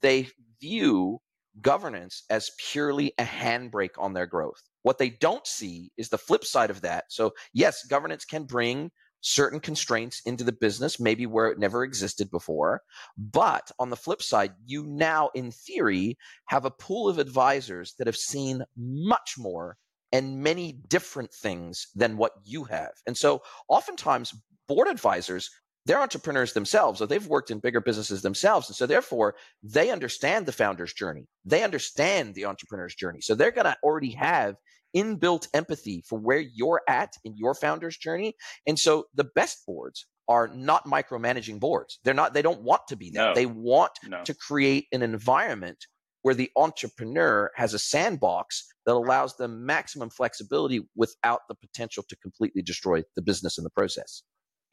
[0.00, 0.28] they
[0.60, 1.20] view
[1.60, 6.44] governance as purely a handbrake on their growth what they don't see is the flip
[6.44, 7.04] side of that.
[7.08, 12.30] So, yes, governance can bring certain constraints into the business, maybe where it never existed
[12.30, 12.82] before.
[13.16, 18.08] But on the flip side, you now, in theory, have a pool of advisors that
[18.08, 19.76] have seen much more
[20.10, 22.90] and many different things than what you have.
[23.06, 24.34] And so, oftentimes,
[24.66, 25.50] board advisors
[25.86, 28.68] they're entrepreneurs themselves, so they've worked in bigger businesses themselves.
[28.68, 31.26] And so therefore, they understand the founder's journey.
[31.44, 33.20] They understand the entrepreneur's journey.
[33.20, 34.56] So they're going to already have
[34.96, 38.34] inbuilt empathy for where you're at in your founder's journey.
[38.66, 41.98] And so the best boards are not micromanaging boards.
[42.04, 43.28] They're not, they don't want to be that.
[43.28, 43.34] No.
[43.34, 44.22] They want no.
[44.24, 45.86] to create an environment
[46.22, 52.16] where the entrepreneur has a sandbox that allows them maximum flexibility without the potential to
[52.16, 54.22] completely destroy the business in the process.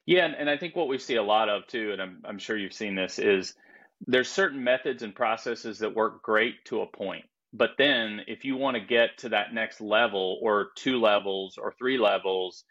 [0.06, 2.38] Yeah, and, and I think what we see a lot of too, and I'm, I'm
[2.38, 3.54] sure you've seen this, is
[4.06, 7.24] there's certain methods and processes that work great to a point.
[7.52, 11.74] But then if you want to get to that next level or two levels or
[11.78, 12.64] three levels,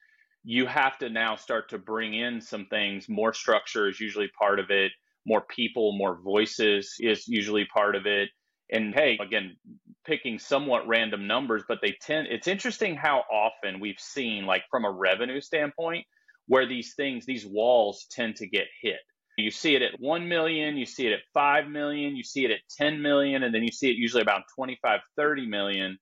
[0.43, 3.07] you have to now start to bring in some things.
[3.09, 4.91] More structure is usually part of it,
[5.25, 8.29] more people, more voices is usually part of it.
[8.71, 9.57] And hey, again,
[10.05, 14.85] picking somewhat random numbers, but they tend, it's interesting how often we've seen, like from
[14.85, 16.05] a revenue standpoint,
[16.49, 18.97] where these things, these walls tend to get hit.
[19.37, 22.51] You see it at 1 million, you see it at 5 million, you see it
[22.51, 25.97] at 10 million, and then you see it usually about 25, 30 million.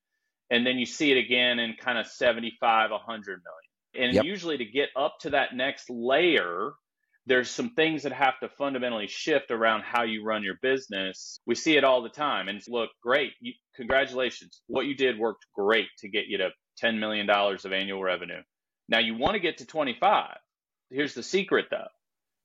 [0.50, 4.08] And then you see it again in kind of 75, 100 million.
[4.08, 4.24] And yep.
[4.24, 6.72] usually to get up to that next layer,
[7.26, 11.42] there's some things that have to fundamentally shift around how you run your business.
[11.46, 12.48] We see it all the time.
[12.48, 13.34] And look, great.
[13.42, 14.62] You, congratulations.
[14.68, 18.42] What you did worked great to get you to $10 million of annual revenue.
[18.90, 20.38] Now you want to get to 25.
[20.90, 21.88] Here's the secret though.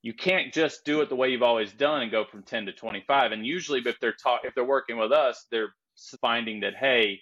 [0.02, 2.72] You can't just do it the way you've always done and go from 10 to
[2.72, 3.32] 25.
[3.32, 5.74] And usually if they're if they're working with us, they're
[6.20, 7.20] finding that hey,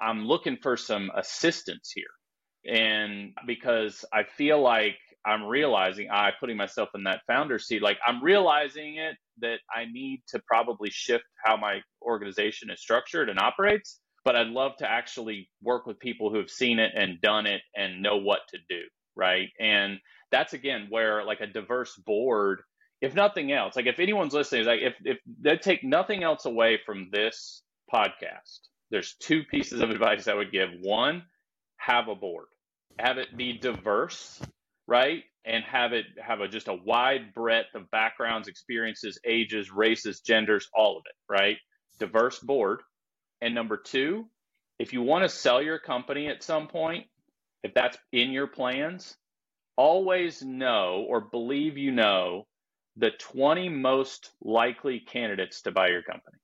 [0.00, 2.74] I'm looking for some assistance here.
[2.74, 7.98] And because I feel like I'm realizing I putting myself in that founder seat, like
[8.06, 13.38] I'm realizing it that I need to probably shift how my organization is structured and
[13.38, 14.00] operates.
[14.24, 17.62] But I'd love to actually work with people who have seen it and done it
[17.74, 18.82] and know what to do.
[19.16, 19.48] Right.
[19.58, 19.98] And
[20.30, 22.60] that's again where like a diverse board,
[23.00, 26.78] if nothing else, like if anyone's listening, like if, if they take nothing else away
[26.84, 27.62] from this
[27.92, 28.60] podcast,
[28.90, 30.70] there's two pieces of advice I would give.
[30.80, 31.22] One,
[31.76, 32.46] have a board,
[32.98, 34.40] have it be diverse,
[34.86, 35.22] right?
[35.44, 40.68] And have it have a just a wide breadth of backgrounds, experiences, ages, races, genders,
[40.74, 41.56] all of it, right?
[41.98, 42.80] Diverse board.
[43.40, 44.26] And number two,
[44.78, 47.06] if you want to sell your company at some point,
[47.62, 49.16] if that's in your plans,
[49.76, 52.46] always know or believe you know
[52.96, 56.36] the 20 most likely candidates to buy your company.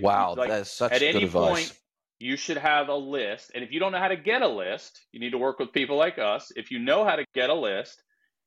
[0.00, 1.48] Wow, like, that's such at good any advice.
[1.48, 1.80] point
[2.20, 3.50] you should have a list.
[3.54, 5.72] And if you don't know how to get a list, you need to work with
[5.72, 6.52] people like us.
[6.54, 8.02] If you know how to get a list,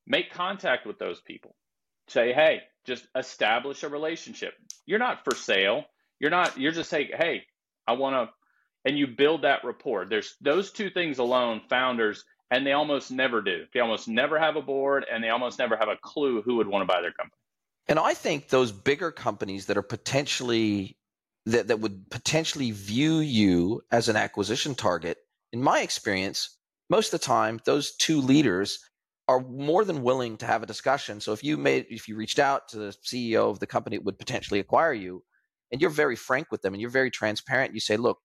[0.05, 1.55] make contact with those people.
[2.07, 4.53] Say, hey, just establish a relationship.
[4.85, 5.85] You're not for sale.
[6.19, 7.43] You're not, you're just saying, hey,
[7.87, 8.33] I want to,
[8.89, 10.05] and you build that rapport.
[10.05, 13.65] There's those two things alone, founders, and they almost never do.
[13.73, 16.67] They almost never have a board and they almost never have a clue who would
[16.67, 17.39] want to buy their company.
[17.87, 20.97] And I think those bigger companies that are potentially
[21.45, 25.17] that, that would potentially view you as an acquisition target,
[25.51, 26.57] in my experience,
[26.89, 28.79] most of the time, those two leaders
[29.27, 31.19] are more than willing to have a discussion.
[31.19, 34.05] So if you made, if you reached out to the CEO of the company that
[34.05, 35.23] would potentially acquire you,
[35.73, 38.19] and you're very frank with them and you're very transparent, you say, look,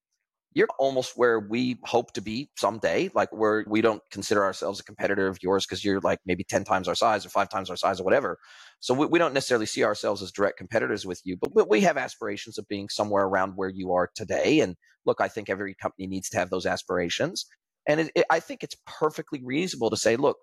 [0.53, 3.11] you're almost where we hope to be someday.
[3.14, 6.64] Like where we don't consider ourselves a competitor of yours because you're like maybe 10
[6.64, 8.38] times our size or five times our size or whatever.
[8.80, 11.96] So we, we don't necessarily see ourselves as direct competitors with you, but we have
[11.96, 14.61] aspirations of being somewhere around where you are today.
[14.61, 14.76] And
[15.07, 17.46] look, I think every company needs to have those aspirations.
[17.86, 20.36] And it, it, I think it's perfectly reasonable to say, look,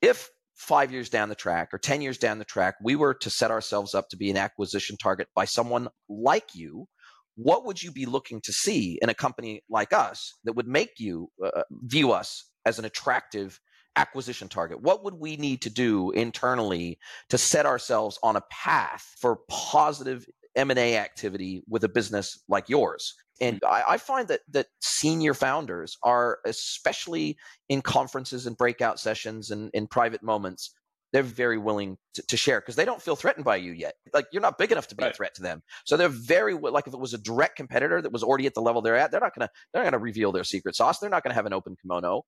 [0.00, 3.30] if five years down the track or 10 years down the track, we were to
[3.30, 6.88] set ourselves up to be an acquisition target by someone like you,
[7.36, 10.98] what would you be looking to see in a company like us that would make
[10.98, 13.60] you uh, view us as an attractive
[13.96, 14.80] acquisition target?
[14.80, 16.98] What would we need to do internally
[17.28, 23.14] to set ourselves on a path for positive M&A activity with a business like yours?
[23.40, 27.36] And I, I, find that that senior founders are, especially
[27.68, 30.72] in conferences and breakout sessions and in private moments,
[31.12, 33.94] they're very willing to, to share because they don't feel threatened by you yet.
[34.12, 35.12] Like you're not big enough to be right.
[35.12, 35.62] a threat to them.
[35.84, 38.60] So they're very like if it was a direct competitor that was already at the
[38.60, 40.98] level they're at, they're not gonna they're not gonna reveal their secret sauce.
[40.98, 42.22] They're not gonna have an open kimono.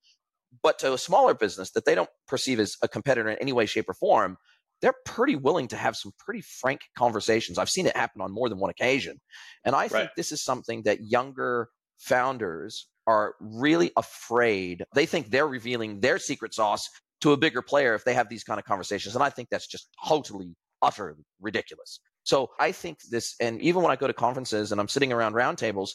[0.62, 3.66] But to a smaller business that they don't perceive as a competitor in any way,
[3.66, 4.38] shape, or form,
[4.80, 7.58] they're pretty willing to have some pretty frank conversations.
[7.58, 9.20] I've seen it happen on more than one occasion.
[9.64, 9.90] And I right.
[9.90, 11.68] think this is something that younger
[11.98, 14.84] founders are really afraid.
[14.94, 16.88] They think they're revealing their secret sauce
[17.22, 19.14] to a bigger player if they have these kind of conversations.
[19.14, 22.00] And I think that's just totally, utterly ridiculous.
[22.22, 25.32] So I think this, and even when I go to conferences and I'm sitting around
[25.32, 25.90] roundtables,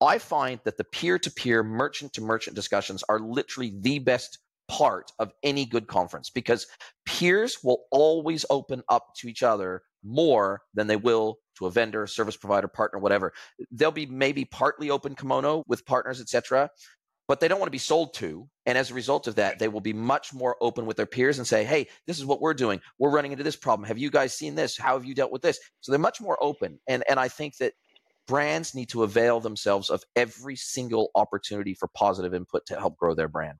[0.00, 4.38] I find that the peer to peer, merchant to merchant discussions are literally the best
[4.68, 6.66] part of any good conference because
[7.06, 12.06] peers will always open up to each other more than they will to a vendor,
[12.06, 13.32] service provider, partner, whatever.
[13.72, 16.70] They'll be maybe partly open kimono with partners, etc
[17.28, 18.48] but they don't want to be sold to.
[18.66, 21.38] And as a result of that, they will be much more open with their peers
[21.38, 22.80] and say, hey, this is what we're doing.
[22.98, 23.86] We're running into this problem.
[23.86, 24.78] Have you guys seen this?
[24.78, 25.60] How have you dealt with this?
[25.80, 26.80] So they're much more open.
[26.88, 27.74] And, and I think that
[28.26, 33.14] brands need to avail themselves of every single opportunity for positive input to help grow
[33.14, 33.58] their brand.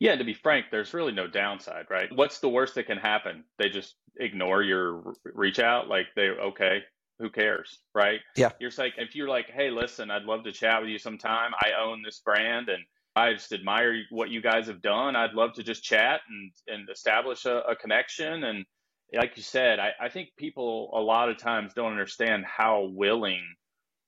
[0.00, 2.08] Yeah, to be frank, there's really no downside, right?
[2.14, 3.44] What's the worst that can happen?
[3.58, 6.80] They just ignore your reach out, like they okay,
[7.18, 8.20] who cares, right?
[8.34, 8.50] Yeah.
[8.58, 11.50] You're like if you're like, hey, listen, I'd love to chat with you sometime.
[11.54, 12.82] I own this brand, and
[13.14, 15.16] I just admire what you guys have done.
[15.16, 18.44] I'd love to just chat and, and establish a, a connection.
[18.44, 18.64] And
[19.14, 23.42] like you said, I, I think people a lot of times don't understand how willing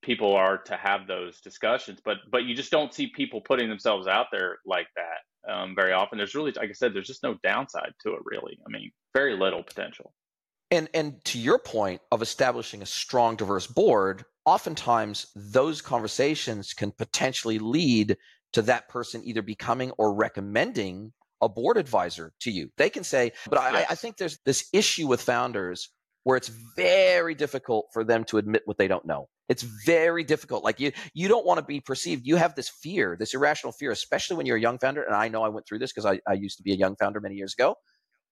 [0.01, 2.01] people are to have those discussions.
[2.03, 5.19] But but you just don't see people putting themselves out there like that
[5.49, 6.19] um, very often.
[6.19, 8.21] There's really, like I said, there's just no downside to it.
[8.25, 10.13] Really, I mean, very little potential.
[10.71, 16.93] And and to your point of establishing a strong, diverse board, oftentimes those conversations can
[16.93, 18.17] potentially lead
[18.53, 22.71] to that person either becoming or recommending a board advisor to you.
[22.77, 23.87] They can say, but I, yes.
[23.91, 25.91] I think there's this issue with founders
[26.25, 29.29] where it's very difficult for them to admit what they don't know.
[29.49, 30.65] It's very difficult.
[30.65, 32.27] Like you, you don't want to be perceived.
[32.27, 35.03] You have this fear, this irrational fear, especially when you're a young founder.
[35.03, 36.97] And I know I went through this because I, I used to be a young
[36.97, 37.77] founder many years ago.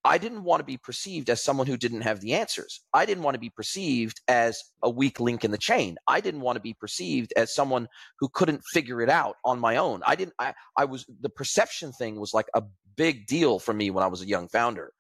[0.03, 2.81] I didn't want to be perceived as someone who didn't have the answers.
[2.95, 5.99] I didn't want to be perceived as a weak link in the chain.
[6.09, 7.87] I didn't want to be perceived as someone
[8.19, 10.01] who couldn't figure it out on my own.
[10.07, 12.63] I didn't I I was the perception thing was like a
[12.97, 14.93] big deal for me when I was a young founder.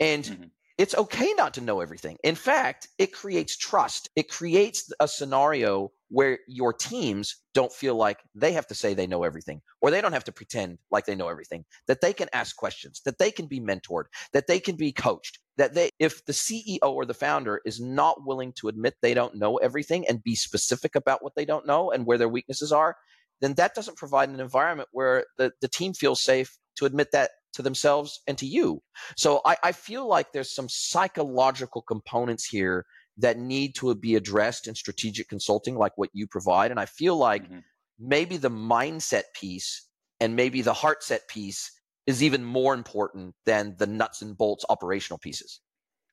[0.00, 0.44] And mm-hmm
[0.78, 2.16] it's okay not to know everything.
[2.22, 4.08] In fact, it creates trust.
[4.14, 9.06] It creates a scenario where your teams don't feel like they have to say they
[9.06, 12.28] know everything or they don't have to pretend like they know everything, that they can
[12.32, 16.24] ask questions, that they can be mentored, that they can be coached, that they if
[16.26, 20.22] the CEO or the founder is not willing to admit they don't know everything and
[20.22, 22.96] be specific about what they don't know and where their weaknesses are,
[23.40, 27.32] then that doesn't provide an environment where the, the team feels safe to admit that
[27.54, 28.82] to themselves and to you.
[29.16, 32.84] So I, I feel like there's some psychological components here
[33.18, 36.70] that need to be addressed in strategic consulting, like what you provide.
[36.70, 37.58] And I feel like mm-hmm.
[37.98, 39.88] maybe the mindset piece
[40.20, 41.72] and maybe the heart set piece
[42.06, 45.60] is even more important than the nuts and bolts operational pieces.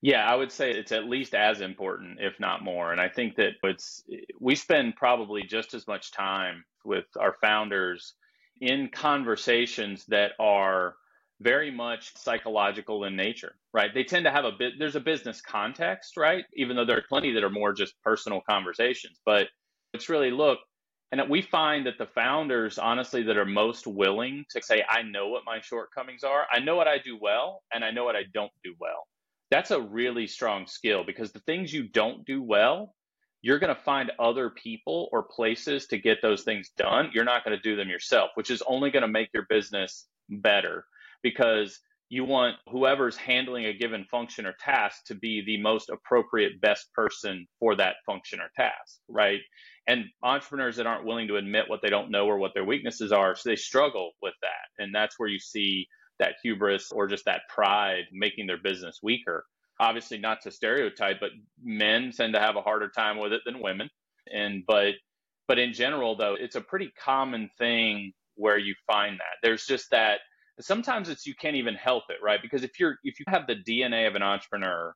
[0.02, 2.92] Yeah, I would say it's at least as important, if not more.
[2.92, 4.04] And I think that it's
[4.40, 8.14] we spend probably just as much time with our founders
[8.62, 10.96] in conversations that are
[11.42, 13.94] very much psychological in nature, right?
[13.94, 16.46] They tend to have a bit, there's a business context, right?
[16.56, 19.20] Even though there are plenty that are more just personal conversations.
[19.26, 19.48] But
[19.94, 20.60] it's really, look,
[21.12, 25.28] and we find that the founders, honestly, that are most willing to say, I know
[25.28, 28.24] what my shortcomings are, I know what I do well, and I know what I
[28.34, 29.08] don't do well.
[29.52, 32.96] That's a really strong skill because the things you don't do well,
[33.42, 37.12] you're going to find other people or places to get those things done.
[37.14, 40.08] You're not going to do them yourself, which is only going to make your business
[40.30, 40.86] better
[41.26, 46.62] because you want whoever's handling a given function or task to be the most appropriate
[46.62, 49.40] best person for that function or task, right?
[49.88, 53.12] And entrepreneurs that aren't willing to admit what they don't know or what their weaknesses
[53.12, 54.84] are, so they struggle with that.
[54.84, 55.88] And that's where you see
[56.20, 59.44] that hubris or just that pride making their business weaker.
[59.80, 61.32] Obviously, not to stereotype, but
[61.64, 63.90] men tend to have a harder time with it than women.
[64.32, 64.94] And but
[65.48, 69.90] but in general, though, it's a pretty common thing where you find that there's just
[69.90, 70.20] that
[70.62, 72.42] sometimes it's you can't even help it right?
[72.42, 74.94] Because if you're if you have the dna of an entrepreneur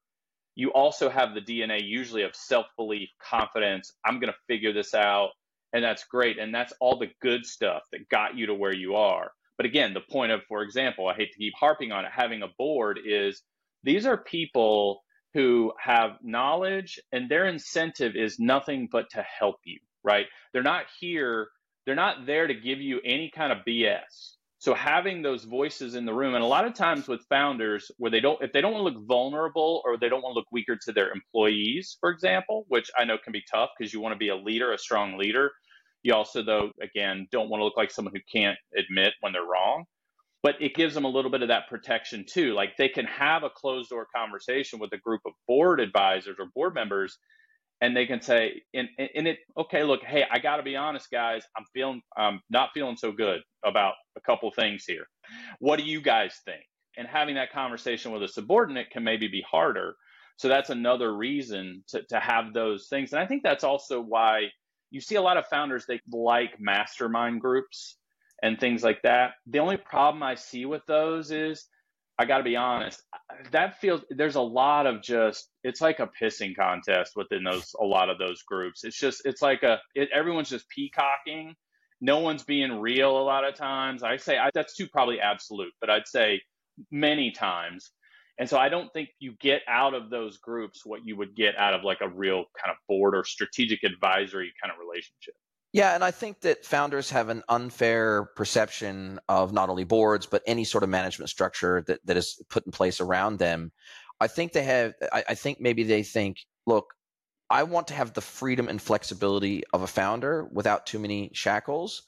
[0.55, 5.29] you also have the dna usually of self-belief confidence i'm going to figure this out
[5.73, 8.95] and that's great and that's all the good stuff that got you to where you
[8.95, 9.31] are.
[9.57, 12.41] But again the point of for example i hate to keep harping on it having
[12.43, 13.41] a board is
[13.83, 15.01] these are people
[15.33, 20.27] who have knowledge and their incentive is nothing but to help you right?
[20.53, 21.47] They're not here
[21.85, 26.05] they're not there to give you any kind of bs so having those voices in
[26.05, 28.73] the room, and a lot of times with founders where they don't, if they don't
[28.73, 32.09] want to look vulnerable or they don't want to look weaker to their employees, for
[32.09, 34.77] example, which I know can be tough because you want to be a leader, a
[34.77, 35.51] strong leader.
[36.03, 39.43] You also, though, again, don't want to look like someone who can't admit when they're
[39.43, 39.85] wrong.
[40.43, 42.53] But it gives them a little bit of that protection too.
[42.53, 46.47] Like they can have a closed door conversation with a group of board advisors or
[46.53, 47.17] board members
[47.81, 51.09] and they can say and, and it okay look hey i got to be honest
[51.11, 55.07] guys i'm feeling i'm not feeling so good about a couple things here.
[55.59, 56.61] What do you guys think?
[56.97, 59.95] And having that conversation with a subordinate can maybe be harder.
[60.37, 63.13] So that's another reason to, to have those things.
[63.13, 64.47] And i think that's also why
[64.91, 67.97] you see a lot of founders they like mastermind groups
[68.41, 69.31] and things like that.
[69.47, 71.65] The only problem i see with those is
[72.19, 73.01] I got to be honest,
[73.51, 77.85] that feels there's a lot of just it's like a pissing contest within those a
[77.85, 78.83] lot of those groups.
[78.83, 81.55] It's just it's like a it, everyone's just peacocking.
[82.01, 84.03] No one's being real a lot of times.
[84.03, 86.41] I say I, that's too probably absolute, but I'd say
[86.91, 87.89] many times.
[88.37, 91.57] And so I don't think you get out of those groups what you would get
[91.57, 95.35] out of like a real kind of board or strategic advisory kind of relationship.
[95.71, 100.41] Yeah, and I think that founders have an unfair perception of not only boards but
[100.47, 103.71] any sort of management structure that, that is put in place around them.
[104.19, 104.93] I think they have.
[105.13, 106.93] I, I think maybe they think, look,
[107.49, 112.03] I want to have the freedom and flexibility of a founder without too many shackles.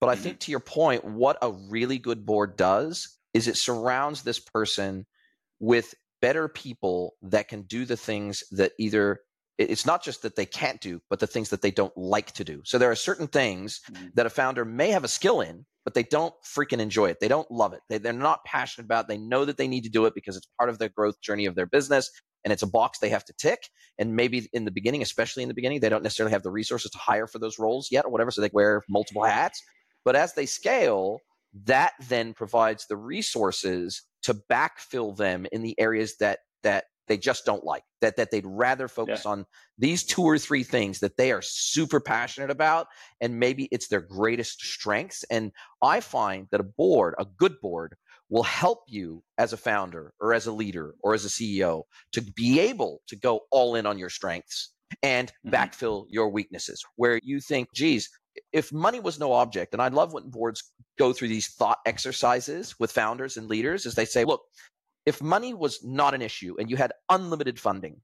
[0.00, 0.22] But I mm-hmm.
[0.22, 5.06] think to your point, what a really good board does is it surrounds this person
[5.60, 9.20] with better people that can do the things that either
[9.58, 12.44] it's not just that they can't do, but the things that they don't like to
[12.44, 12.62] do.
[12.64, 14.06] So there are certain things mm-hmm.
[14.14, 17.20] that a founder may have a skill in, but they don't freaking enjoy it.
[17.20, 17.80] They don't love it.
[17.88, 19.08] They, they're not passionate about it.
[19.08, 21.46] They know that they need to do it because it's part of their growth journey
[21.46, 22.10] of their business
[22.44, 23.68] and it's a box they have to tick.
[23.98, 26.90] And maybe in the beginning, especially in the beginning, they don't necessarily have the resources
[26.90, 28.30] to hire for those roles yet or whatever.
[28.30, 29.62] So they wear multiple hats.
[30.04, 31.20] But as they scale,
[31.64, 37.44] that then provides the resources to backfill them in the areas that that they just
[37.44, 39.30] don't like that that they'd rather focus yeah.
[39.30, 39.46] on
[39.78, 42.86] these two or three things that they are super passionate about
[43.20, 45.52] and maybe it's their greatest strengths and
[45.82, 47.96] i find that a board a good board
[48.30, 51.82] will help you as a founder or as a leader or as a ceo
[52.12, 55.54] to be able to go all in on your strengths and mm-hmm.
[55.54, 58.08] backfill your weaknesses where you think geez
[58.52, 62.74] if money was no object and i love when boards go through these thought exercises
[62.78, 64.42] with founders and leaders is they say look
[65.06, 68.00] if money was not an issue and you had unlimited funding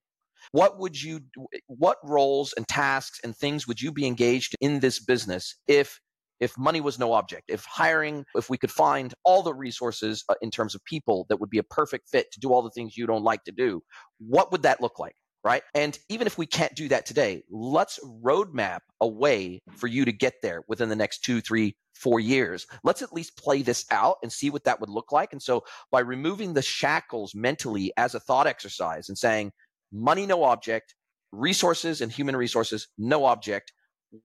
[0.53, 1.21] what would you
[1.67, 6.01] what roles and tasks and things would you be engaged in this business if
[6.41, 10.35] if money was no object if hiring if we could find all the resources uh,
[10.41, 12.97] in terms of people that would be a perfect fit to do all the things
[12.97, 13.83] you don't like to do?
[14.19, 15.15] What would that look like
[15.45, 20.05] right and even if we can't do that today let's roadmap a way for you
[20.05, 22.67] to get there within the next two three four years.
[22.83, 25.33] Let's at least play this out and see what that would look like.
[25.33, 29.53] And so by removing the shackles mentally as a thought exercise and saying,
[29.93, 30.95] money, no object,
[31.31, 33.73] resources and human resources, no object,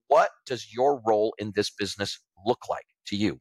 [0.08, 3.40] what does your role in this business look like to you?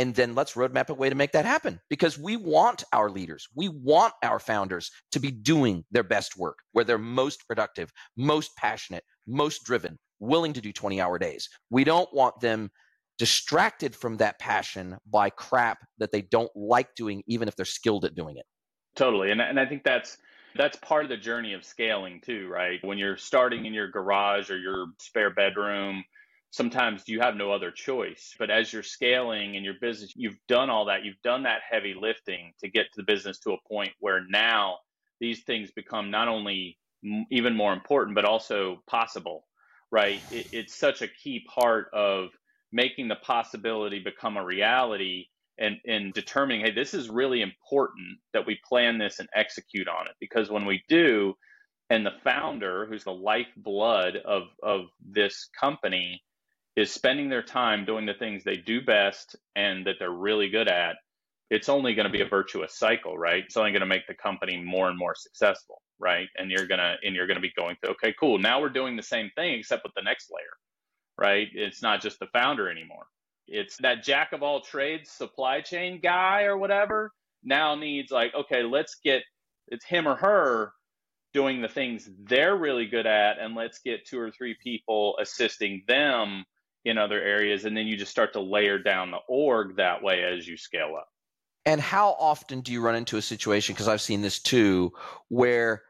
[0.00, 3.46] And then let's roadmap a way to make that happen because we want our leaders,
[3.54, 8.56] we want our founders to be doing their best work where they're most productive, most
[8.56, 11.50] passionate, most driven, willing to do 20 hour days.
[11.68, 12.70] We don't want them
[13.18, 18.06] distracted from that passion by crap that they don't like doing, even if they're skilled
[18.06, 18.46] at doing it.
[18.96, 19.32] Totally.
[19.32, 20.16] And, and I think that's
[20.56, 22.82] that's part of the journey of scaling too, right?
[22.82, 26.02] When you're starting in your garage or your spare bedroom,
[26.50, 28.34] sometimes you have no other choice.
[28.38, 31.04] But as you're scaling in your business, you've done all that.
[31.04, 34.78] You've done that heavy lifting to get to the business to a point where now
[35.20, 36.78] these things become not only
[37.30, 39.46] even more important, but also possible,
[39.90, 40.22] right?
[40.30, 42.28] It, it's such a key part of
[42.72, 45.26] making the possibility become a reality
[45.58, 50.06] and, and determining, hey, this is really important that we plan this and execute on
[50.06, 50.14] it.
[50.18, 51.34] Because when we do,
[51.90, 56.22] and the founder, who's the lifeblood of, of this company,
[56.80, 60.68] is spending their time doing the things they do best and that they're really good
[60.68, 60.96] at,
[61.50, 63.44] it's only going to be a virtuous cycle, right?
[63.44, 66.28] It's only going to make the company more and more successful, right?
[66.38, 68.38] And you're gonna and you're gonna be going through, okay, cool.
[68.38, 70.44] Now we're doing the same thing except with the next layer
[71.18, 71.48] right?
[71.54, 73.06] It's not just the founder anymore.
[73.46, 77.12] It's that jack of all trades supply chain guy or whatever
[77.44, 79.22] now needs like, okay, let's get
[79.68, 80.72] it's him or her
[81.32, 85.82] doing the things they're really good at and let's get two or three people assisting
[85.88, 86.44] them
[86.84, 90.22] in other areas and then you just start to layer down the org that way
[90.24, 91.08] as you scale up.
[91.66, 94.92] And how often do you run into a situation because I've seen this too
[95.28, 95.82] where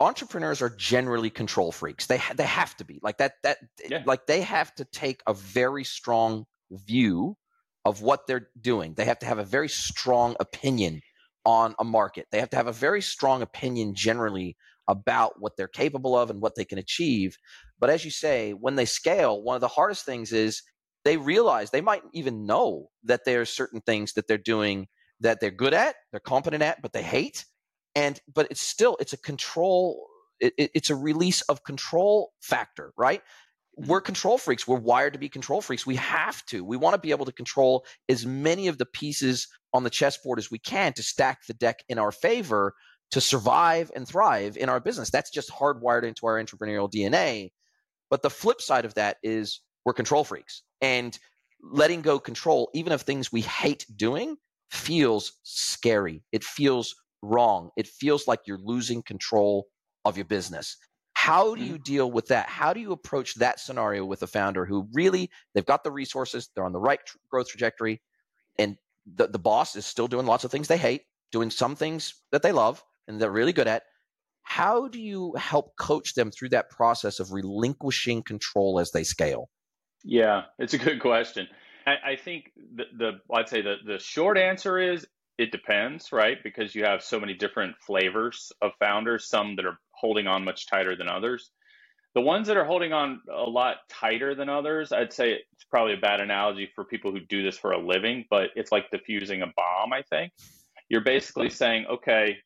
[0.00, 2.06] entrepreneurs are generally control freaks.
[2.06, 3.34] They ha- they have to be like that.
[3.42, 3.58] That
[3.88, 4.02] yeah.
[4.06, 7.36] like they have to take a very strong view
[7.84, 8.94] of what they're doing.
[8.94, 11.00] They have to have a very strong opinion
[11.44, 12.26] on a market.
[12.30, 14.56] They have to have a very strong opinion generally
[14.88, 17.36] about what they're capable of and what they can achieve.
[17.78, 20.62] But as you say, when they scale, one of the hardest things is
[21.04, 24.88] they realize they might even know that there are certain things that they're doing
[25.20, 27.44] that they're good at, they're competent at, but they hate.
[27.94, 30.06] And but it's still it's a control
[30.40, 33.20] it, it's a release of control factor right?
[33.78, 33.90] Mm-hmm.
[33.90, 34.66] We're control freaks.
[34.66, 35.86] We're wired to be control freaks.
[35.86, 36.64] We have to.
[36.64, 40.38] We want to be able to control as many of the pieces on the chessboard
[40.38, 42.74] as we can to stack the deck in our favor
[43.10, 47.50] to survive and thrive in our business that's just hardwired into our entrepreneurial dna
[48.10, 51.18] but the flip side of that is we're control freaks and
[51.62, 54.36] letting go control even of things we hate doing
[54.70, 57.70] feels scary it feels wrong.
[57.76, 59.66] It feels like you're losing control
[60.04, 60.76] of your business.
[61.14, 61.72] How do mm-hmm.
[61.72, 62.48] you deal with that?
[62.48, 66.48] How do you approach that scenario with a founder who really they've got the resources,
[66.54, 68.00] they're on the right tr- growth trajectory,
[68.58, 68.76] and
[69.16, 71.02] the, the boss is still doing lots of things they hate,
[71.32, 73.82] doing some things that they love and they're really good at.
[74.42, 79.50] How do you help coach them through that process of relinquishing control as they scale?
[80.04, 81.48] Yeah, it's a good question.
[81.86, 85.06] I, I think the, the I'd say the, the short answer is
[85.38, 86.38] it depends, right?
[86.42, 90.66] Because you have so many different flavors of founders, some that are holding on much
[90.66, 91.50] tighter than others.
[92.14, 95.94] The ones that are holding on a lot tighter than others, I'd say it's probably
[95.94, 99.42] a bad analogy for people who do this for a living, but it's like diffusing
[99.42, 100.32] a bomb, I think.
[100.88, 102.38] You're basically saying, okay,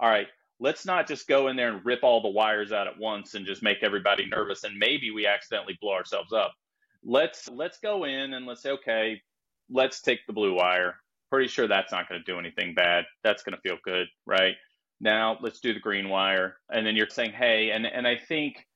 [0.00, 0.28] all right,
[0.60, 3.46] let's not just go in there and rip all the wires out at once and
[3.46, 6.52] just make everybody nervous and maybe we accidentally blow ourselves up.
[7.04, 9.20] Let's let's go in and let's say, okay,
[9.70, 10.96] let's take the blue wire.
[11.30, 13.04] Pretty sure that's not going to do anything bad.
[13.22, 14.54] That's going to feel good, right?
[15.00, 16.56] Now let's do the green wire.
[16.70, 18.66] And then you're saying, hey, and, and I think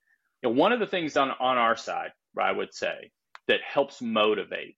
[0.42, 3.10] you know, one of the things on, on our side, I would say,
[3.48, 4.76] that helps motivate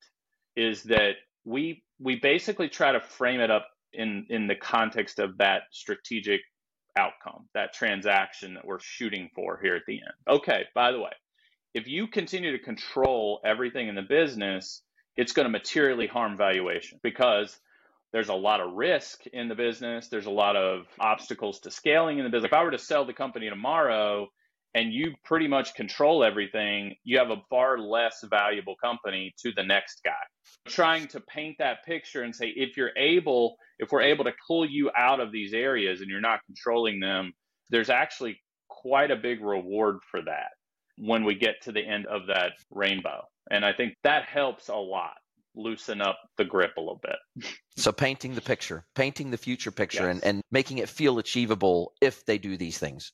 [0.56, 5.38] is that we we basically try to frame it up in in the context of
[5.38, 6.40] that strategic
[6.96, 10.12] outcome, that transaction that we're shooting for here at the end.
[10.28, 11.12] Okay, by the way,
[11.74, 14.82] if you continue to control everything in the business,
[15.16, 17.58] it's going to materially harm valuation because
[18.12, 20.08] there's a lot of risk in the business.
[20.08, 22.50] There's a lot of obstacles to scaling in the business.
[22.50, 24.28] If I were to sell the company tomorrow
[24.74, 29.62] and you pretty much control everything, you have a far less valuable company to the
[29.62, 30.12] next guy.
[30.66, 34.68] Trying to paint that picture and say, if you're able, if we're able to pull
[34.68, 37.32] you out of these areas and you're not controlling them,
[37.70, 40.50] there's actually quite a big reward for that
[40.96, 43.22] when we get to the end of that rainbow.
[43.50, 45.14] And I think that helps a lot
[45.54, 47.46] loosen up the grip a little bit.
[47.76, 50.14] so painting the picture, painting the future picture yes.
[50.22, 53.12] and, and making it feel achievable if they do these things.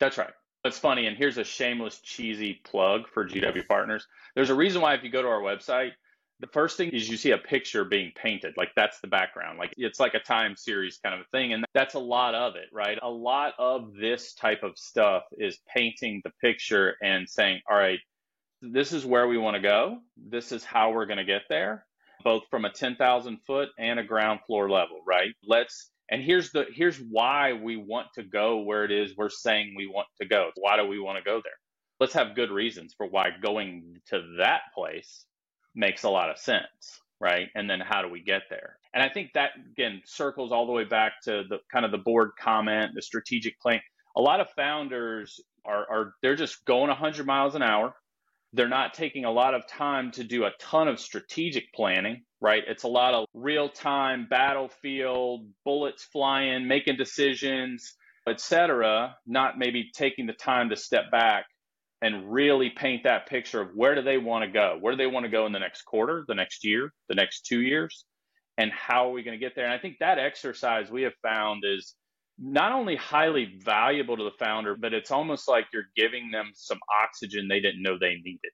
[0.00, 0.32] That's right.
[0.66, 4.06] It's funny, and here's a shameless, cheesy plug for GW Partners.
[4.34, 5.92] There's a reason why if you go to our website,
[6.40, 8.54] the first thing is you see a picture being painted.
[8.56, 9.58] Like that's the background.
[9.58, 11.52] Like it's like a time series kind of a thing.
[11.52, 12.98] And that's a lot of it, right?
[13.02, 18.00] A lot of this type of stuff is painting the picture and saying, all right,
[18.60, 19.98] this is where we want to go.
[20.16, 21.86] This is how we're going to get there,
[22.22, 25.30] both from a 10,000 foot and a ground floor level, right?
[25.42, 29.74] Let's and here's the here's why we want to go where it is we're saying
[29.76, 30.50] we want to go.
[30.56, 31.52] Why do we want to go there?
[31.98, 35.24] Let's have good reasons for why going to that place
[35.74, 37.48] makes a lot of sense, right?
[37.54, 38.78] And then how do we get there?
[38.94, 41.98] And I think that again circles all the way back to the kind of the
[41.98, 43.80] board comment, the strategic plan.
[44.16, 47.94] A lot of founders are, are they're just going 100 miles an hour.
[48.52, 52.62] They're not taking a lot of time to do a ton of strategic planning right?
[52.66, 57.94] It's a lot of real time battlefield, bullets flying, making decisions,
[58.28, 59.16] etc.
[59.26, 61.46] Not maybe taking the time to step back
[62.02, 64.76] and really paint that picture of where do they want to go?
[64.80, 67.46] Where do they want to go in the next quarter, the next year, the next
[67.46, 68.04] two years?
[68.58, 69.64] And how are we going to get there?
[69.64, 71.94] And I think that exercise we have found is
[72.38, 76.78] not only highly valuable to the founder, but it's almost like you're giving them some
[77.02, 78.52] oxygen they didn't know they needed.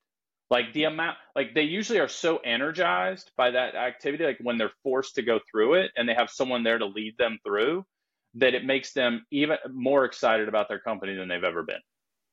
[0.52, 4.70] Like the amount, like they usually are so energized by that activity, like when they're
[4.82, 7.86] forced to go through it and they have someone there to lead them through,
[8.34, 11.80] that it makes them even more excited about their company than they've ever been.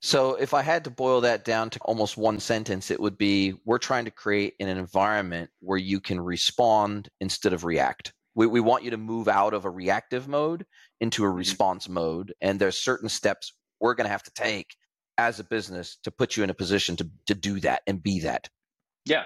[0.02, 3.54] So, if I had to boil that down to almost one sentence, it would be
[3.64, 8.12] we're trying to create an environment where you can respond instead of react.
[8.36, 10.66] We, we want you to move out of a reactive mode
[11.00, 11.38] into a mm-hmm.
[11.38, 12.34] response mode.
[12.42, 14.76] And there's certain steps we're going to have to take
[15.20, 18.22] as a business to put you in a position to, to do that and be
[18.22, 18.48] that.
[19.04, 19.24] Yeah.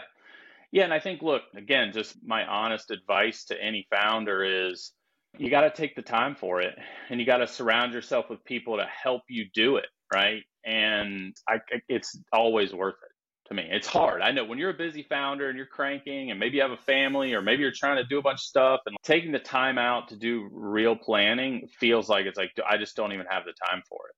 [0.72, 0.86] Yeah.
[0.86, 4.92] And I think, look, again, just my honest advice to any founder is
[5.38, 6.76] you got to take the time for it
[7.10, 9.86] and you got to surround yourself with people to help you do it.
[10.12, 10.42] Right.
[10.66, 13.68] And I, it's always worth it to me.
[13.70, 14.24] It's hard.
[14.24, 16.78] I know when you're a busy founder and you're cranking and maybe you have a
[16.78, 19.78] family or maybe you're trying to do a bunch of stuff and taking the time
[19.78, 23.54] out to do real planning feels like it's like, I just don't even have the
[23.70, 24.16] time for it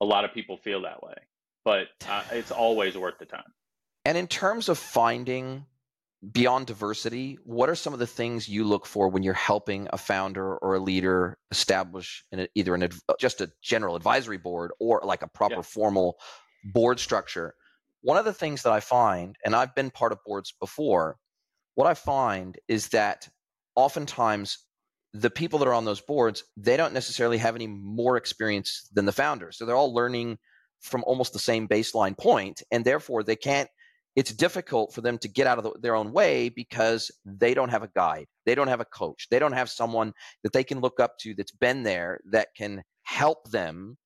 [0.00, 1.14] a lot of people feel that way,
[1.64, 3.52] but uh, it's always worth the time.
[4.04, 5.66] And in terms of finding
[6.32, 9.98] beyond diversity, what are some of the things you look for when you're helping a
[9.98, 12.88] founder or a leader establish an, either an
[13.18, 15.62] just a general advisory board or like a proper yeah.
[15.62, 16.18] formal
[16.72, 17.54] board structure?
[18.02, 21.16] One of the things that I find, and I've been part of boards before,
[21.74, 23.28] what I find is that
[23.74, 24.58] oftentimes
[25.12, 29.06] the people that are on those boards, they don't necessarily have any more experience than
[29.06, 29.58] the founders.
[29.58, 30.38] So they're all learning
[30.80, 33.68] from almost the same baseline point, and therefore they can't.
[34.16, 37.68] It's difficult for them to get out of the, their own way because they don't
[37.68, 40.80] have a guide, they don't have a coach, they don't have someone that they can
[40.80, 43.96] look up to that's been there that can help them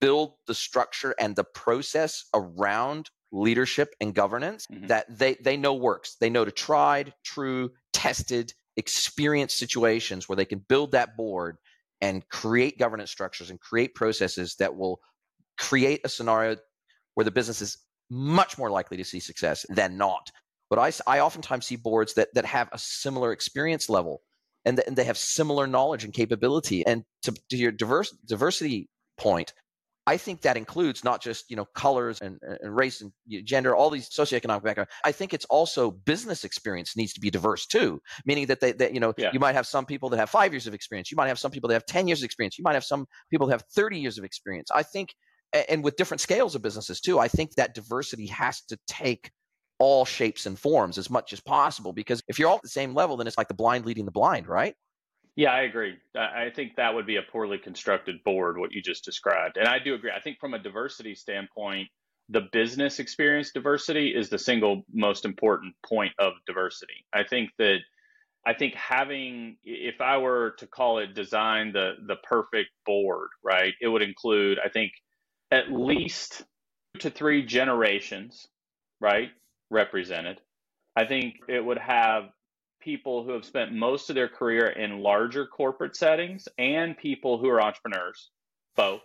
[0.00, 4.86] build the structure and the process around leadership and governance mm-hmm.
[4.86, 6.16] that they they know works.
[6.20, 11.58] They know to tried, true, tested experienced situations where they can build that board
[12.00, 15.00] and create governance structures and create processes that will
[15.58, 16.56] create a scenario
[17.14, 17.78] where the business is
[18.10, 20.30] much more likely to see success than not.
[20.68, 24.22] But I, I oftentimes see boards that, that have a similar experience level
[24.64, 26.84] and, th- and they have similar knowledge and capability.
[26.86, 29.52] And to, to your diverse, diversity point,
[30.06, 33.12] I think that includes not just you know colors and, and race and
[33.44, 34.88] gender, all these socioeconomic background.
[35.04, 38.94] I think it's also business experience needs to be diverse too, meaning that they that
[38.94, 39.30] you know yeah.
[39.32, 41.50] you might have some people that have five years of experience, you might have some
[41.50, 43.98] people that have ten years of experience, you might have some people that have thirty
[43.98, 44.70] years of experience.
[44.74, 45.14] I think,
[45.68, 47.18] and with different scales of businesses too.
[47.18, 49.30] I think that diversity has to take
[49.78, 52.94] all shapes and forms as much as possible because if you're all at the same
[52.94, 54.74] level, then it's like the blind leading the blind, right?
[55.36, 55.94] Yeah, I agree.
[56.14, 59.56] I think that would be a poorly constructed board, what you just described.
[59.56, 60.10] And I do agree.
[60.14, 61.88] I think from a diversity standpoint,
[62.28, 67.06] the business experience diversity is the single most important point of diversity.
[67.12, 67.78] I think that
[68.46, 73.74] I think having if I were to call it design the the perfect board, right?
[73.80, 74.92] It would include I think
[75.50, 76.42] at least
[77.00, 78.46] to three generations,
[79.00, 79.30] right?
[79.70, 80.40] represented.
[80.94, 82.24] I think it would have
[82.82, 87.48] people who have spent most of their career in larger corporate settings and people who
[87.48, 88.30] are entrepreneurs,
[88.76, 89.02] both.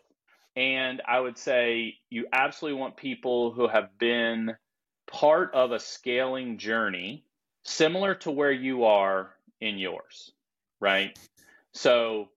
[0.56, 4.56] And I would say you absolutely want people who have been
[5.06, 7.24] part of a scaling journey
[7.64, 10.32] similar to where you are in yours,
[10.80, 11.18] right?
[11.74, 12.30] So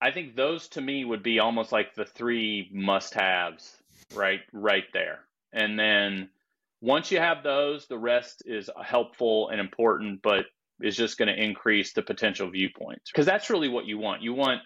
[0.00, 3.76] I think those to me would be almost like the three must haves,
[4.14, 4.40] right?
[4.52, 5.20] Right there.
[5.52, 6.28] And then
[6.80, 10.46] once you have those, the rest is helpful and important, but
[10.80, 14.22] is just going to increase the potential viewpoints because that's really what you want.
[14.22, 14.60] You want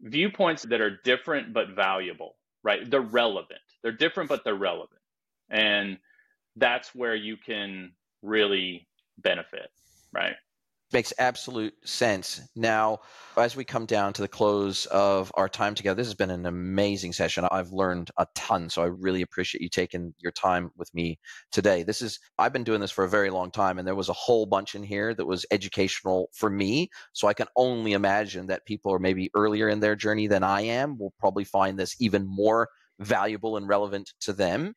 [0.00, 2.88] viewpoints that are different but valuable, right?
[2.88, 3.60] They're relevant.
[3.82, 5.00] They're different but they're relevant.
[5.50, 5.98] And
[6.56, 7.92] that's where you can
[8.22, 8.88] really
[9.18, 9.70] benefit,
[10.12, 10.36] right?
[10.92, 12.40] Makes absolute sense.
[12.54, 13.00] Now,
[13.36, 16.46] as we come down to the close of our time together, this has been an
[16.46, 17.44] amazing session.
[17.50, 21.18] I've learned a ton, so I really appreciate you taking your time with me
[21.50, 21.82] today.
[21.82, 24.12] This is I've been doing this for a very long time and there was a
[24.12, 28.64] whole bunch in here that was educational for me, so I can only imagine that
[28.64, 32.24] people are maybe earlier in their journey than I am will probably find this even
[32.24, 32.68] more
[33.00, 34.76] valuable and relevant to them.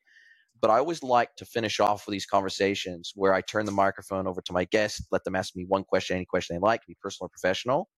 [0.62, 4.28] But I always like to finish off with these conversations where I turn the microphone
[4.28, 6.98] over to my guest, let them ask me one question, any question they like, be
[7.02, 7.90] personal or professional.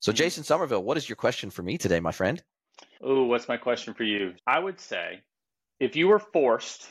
[0.00, 0.16] So, mm-hmm.
[0.16, 2.42] Jason Somerville, what is your question for me today, my friend?
[3.02, 4.34] Oh, what's my question for you?
[4.46, 5.20] I would say
[5.80, 6.88] if you were forced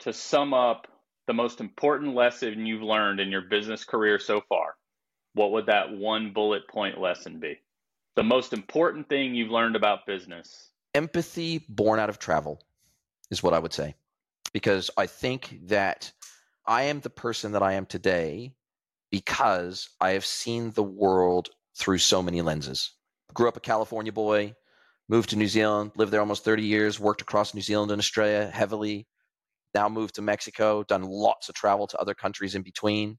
[0.00, 0.86] to sum up
[1.26, 4.74] the most important lesson you've learned in your business career so far,
[5.34, 7.58] what would that one bullet point lesson be?
[8.14, 10.70] The most important thing you've learned about business?
[10.94, 12.60] Empathy born out of travel
[13.30, 13.94] is what I would say
[14.56, 16.10] because I think that
[16.66, 18.54] I am the person that I am today
[19.10, 22.94] because I have seen the world through so many lenses.
[23.34, 24.54] Grew up a California boy,
[25.10, 28.50] moved to New Zealand, lived there almost 30 years, worked across New Zealand and Australia
[28.50, 29.06] heavily,
[29.74, 33.18] now moved to Mexico, done lots of travel to other countries in between.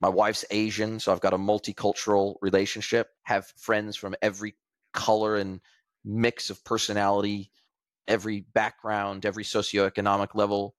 [0.00, 4.56] My wife's Asian, so I've got a multicultural relationship, have friends from every
[4.92, 5.60] color and
[6.04, 7.52] mix of personality
[8.08, 10.74] every background, every socioeconomic level.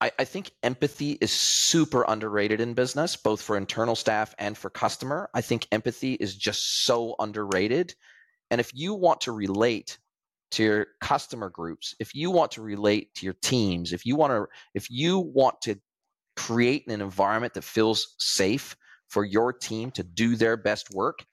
[0.00, 4.68] I, I, think empathy is super underrated in business, both for internal staff and for
[4.68, 5.30] customer.
[5.34, 7.94] I think empathy is just so underrated.
[8.50, 9.98] And if you want to relate
[10.52, 14.32] to your customer groups, if you want to relate to your teams, if you want
[14.32, 15.80] to if you want to
[16.36, 18.76] create an environment that feels safe
[19.08, 21.24] for your team to do their best work,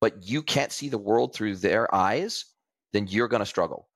[0.00, 2.44] but you can't see the world through their eyes,
[2.92, 3.88] then you're going to struggle.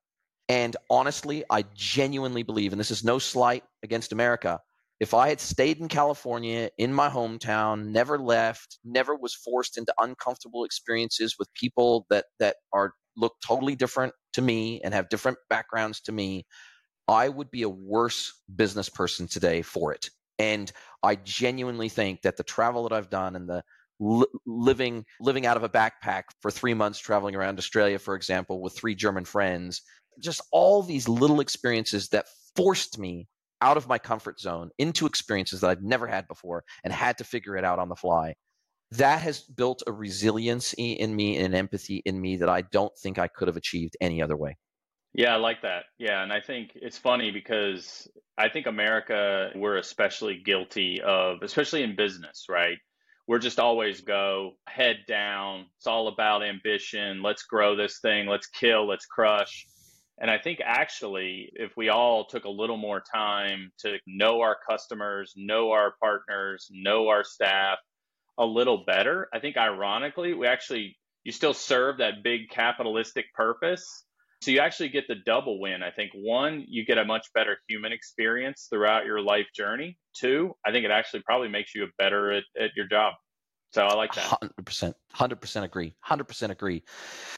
[0.51, 4.59] And honestly, I genuinely believe, and this is no slight against America,
[4.99, 9.95] if I had stayed in California, in my hometown, never left, never was forced into
[10.01, 15.39] uncomfortable experiences with people that that are look totally different to me and have different
[15.49, 16.45] backgrounds to me,
[17.07, 20.11] I would be a worse business person today for it.
[20.41, 20.73] And
[21.05, 23.63] I genuinely think that the travel that I've done and the
[24.01, 28.61] li- living living out of a backpack for 3 months traveling around Australia for example
[28.61, 29.83] with three German friends
[30.21, 33.29] just all these little experiences that forced me
[33.61, 37.25] out of my comfort zone into experiences that I've never had before and had to
[37.25, 38.35] figure it out on the fly.
[38.93, 42.93] That has built a resiliency in me and an empathy in me that I don't
[42.99, 44.57] think I could have achieved any other way.
[45.13, 45.85] Yeah, I like that.
[45.99, 48.09] Yeah, and I think it's funny because
[48.39, 52.79] I think America we're especially guilty of especially in business, right?
[53.27, 55.67] We're just always go head down.
[55.77, 57.23] It's all about ambition.
[57.23, 58.27] Let's grow this thing.
[58.27, 59.67] Let's kill, let's crush.
[60.21, 64.57] And I think actually, if we all took a little more time to know our
[64.69, 67.79] customers, know our partners, know our staff
[68.39, 74.05] a little better, I think ironically, we actually, you still serve that big capitalistic purpose.
[74.43, 75.83] So you actually get the double win.
[75.83, 79.99] I think one, you get a much better human experience throughout your life journey.
[80.15, 83.15] Two, I think it actually probably makes you better at, at your job.
[83.73, 84.39] So I like that.
[84.43, 84.95] 100%.
[85.15, 85.95] 100% agree.
[86.05, 86.83] 100% agree.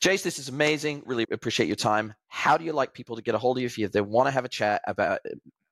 [0.01, 1.03] Jace, this is amazing.
[1.05, 2.15] Really appreciate your time.
[2.29, 4.31] How do you like people to get a hold of you if they want to
[4.31, 5.21] have a chat about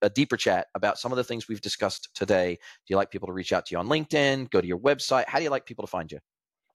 [0.03, 2.57] a deeper chat about some of the things we've discussed today?
[2.57, 5.25] Do you like people to reach out to you on LinkedIn, go to your website?
[5.29, 6.19] How do you like people to find you?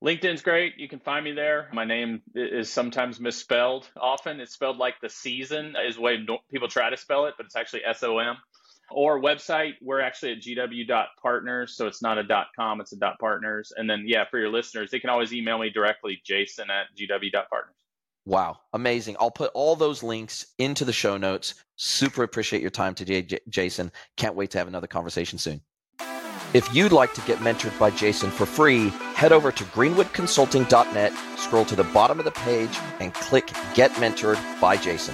[0.03, 0.73] LinkedIn's great.
[0.77, 1.69] You can find me there.
[1.71, 3.89] My name is sometimes misspelled.
[3.99, 6.17] Often it's spelled like the season is the way
[6.51, 8.36] people try to spell it, but it's actually S O M
[8.91, 9.73] or website.
[9.81, 13.71] We're actually at gw.partners so it's not a com it's a partners.
[13.75, 17.75] And then yeah for your listeners they can always email me directly jason at gw.partners
[18.25, 19.15] wow amazing.
[19.19, 21.55] I'll put all those links into the show notes.
[21.75, 23.91] Super appreciate your time today J- jason.
[24.17, 25.61] Can't wait to have another conversation soon.
[26.55, 31.65] If you'd like to get mentored by Jason for free, head over to greenwoodconsulting.net, scroll
[31.65, 35.13] to the bottom of the page, and click Get Mentored by Jason.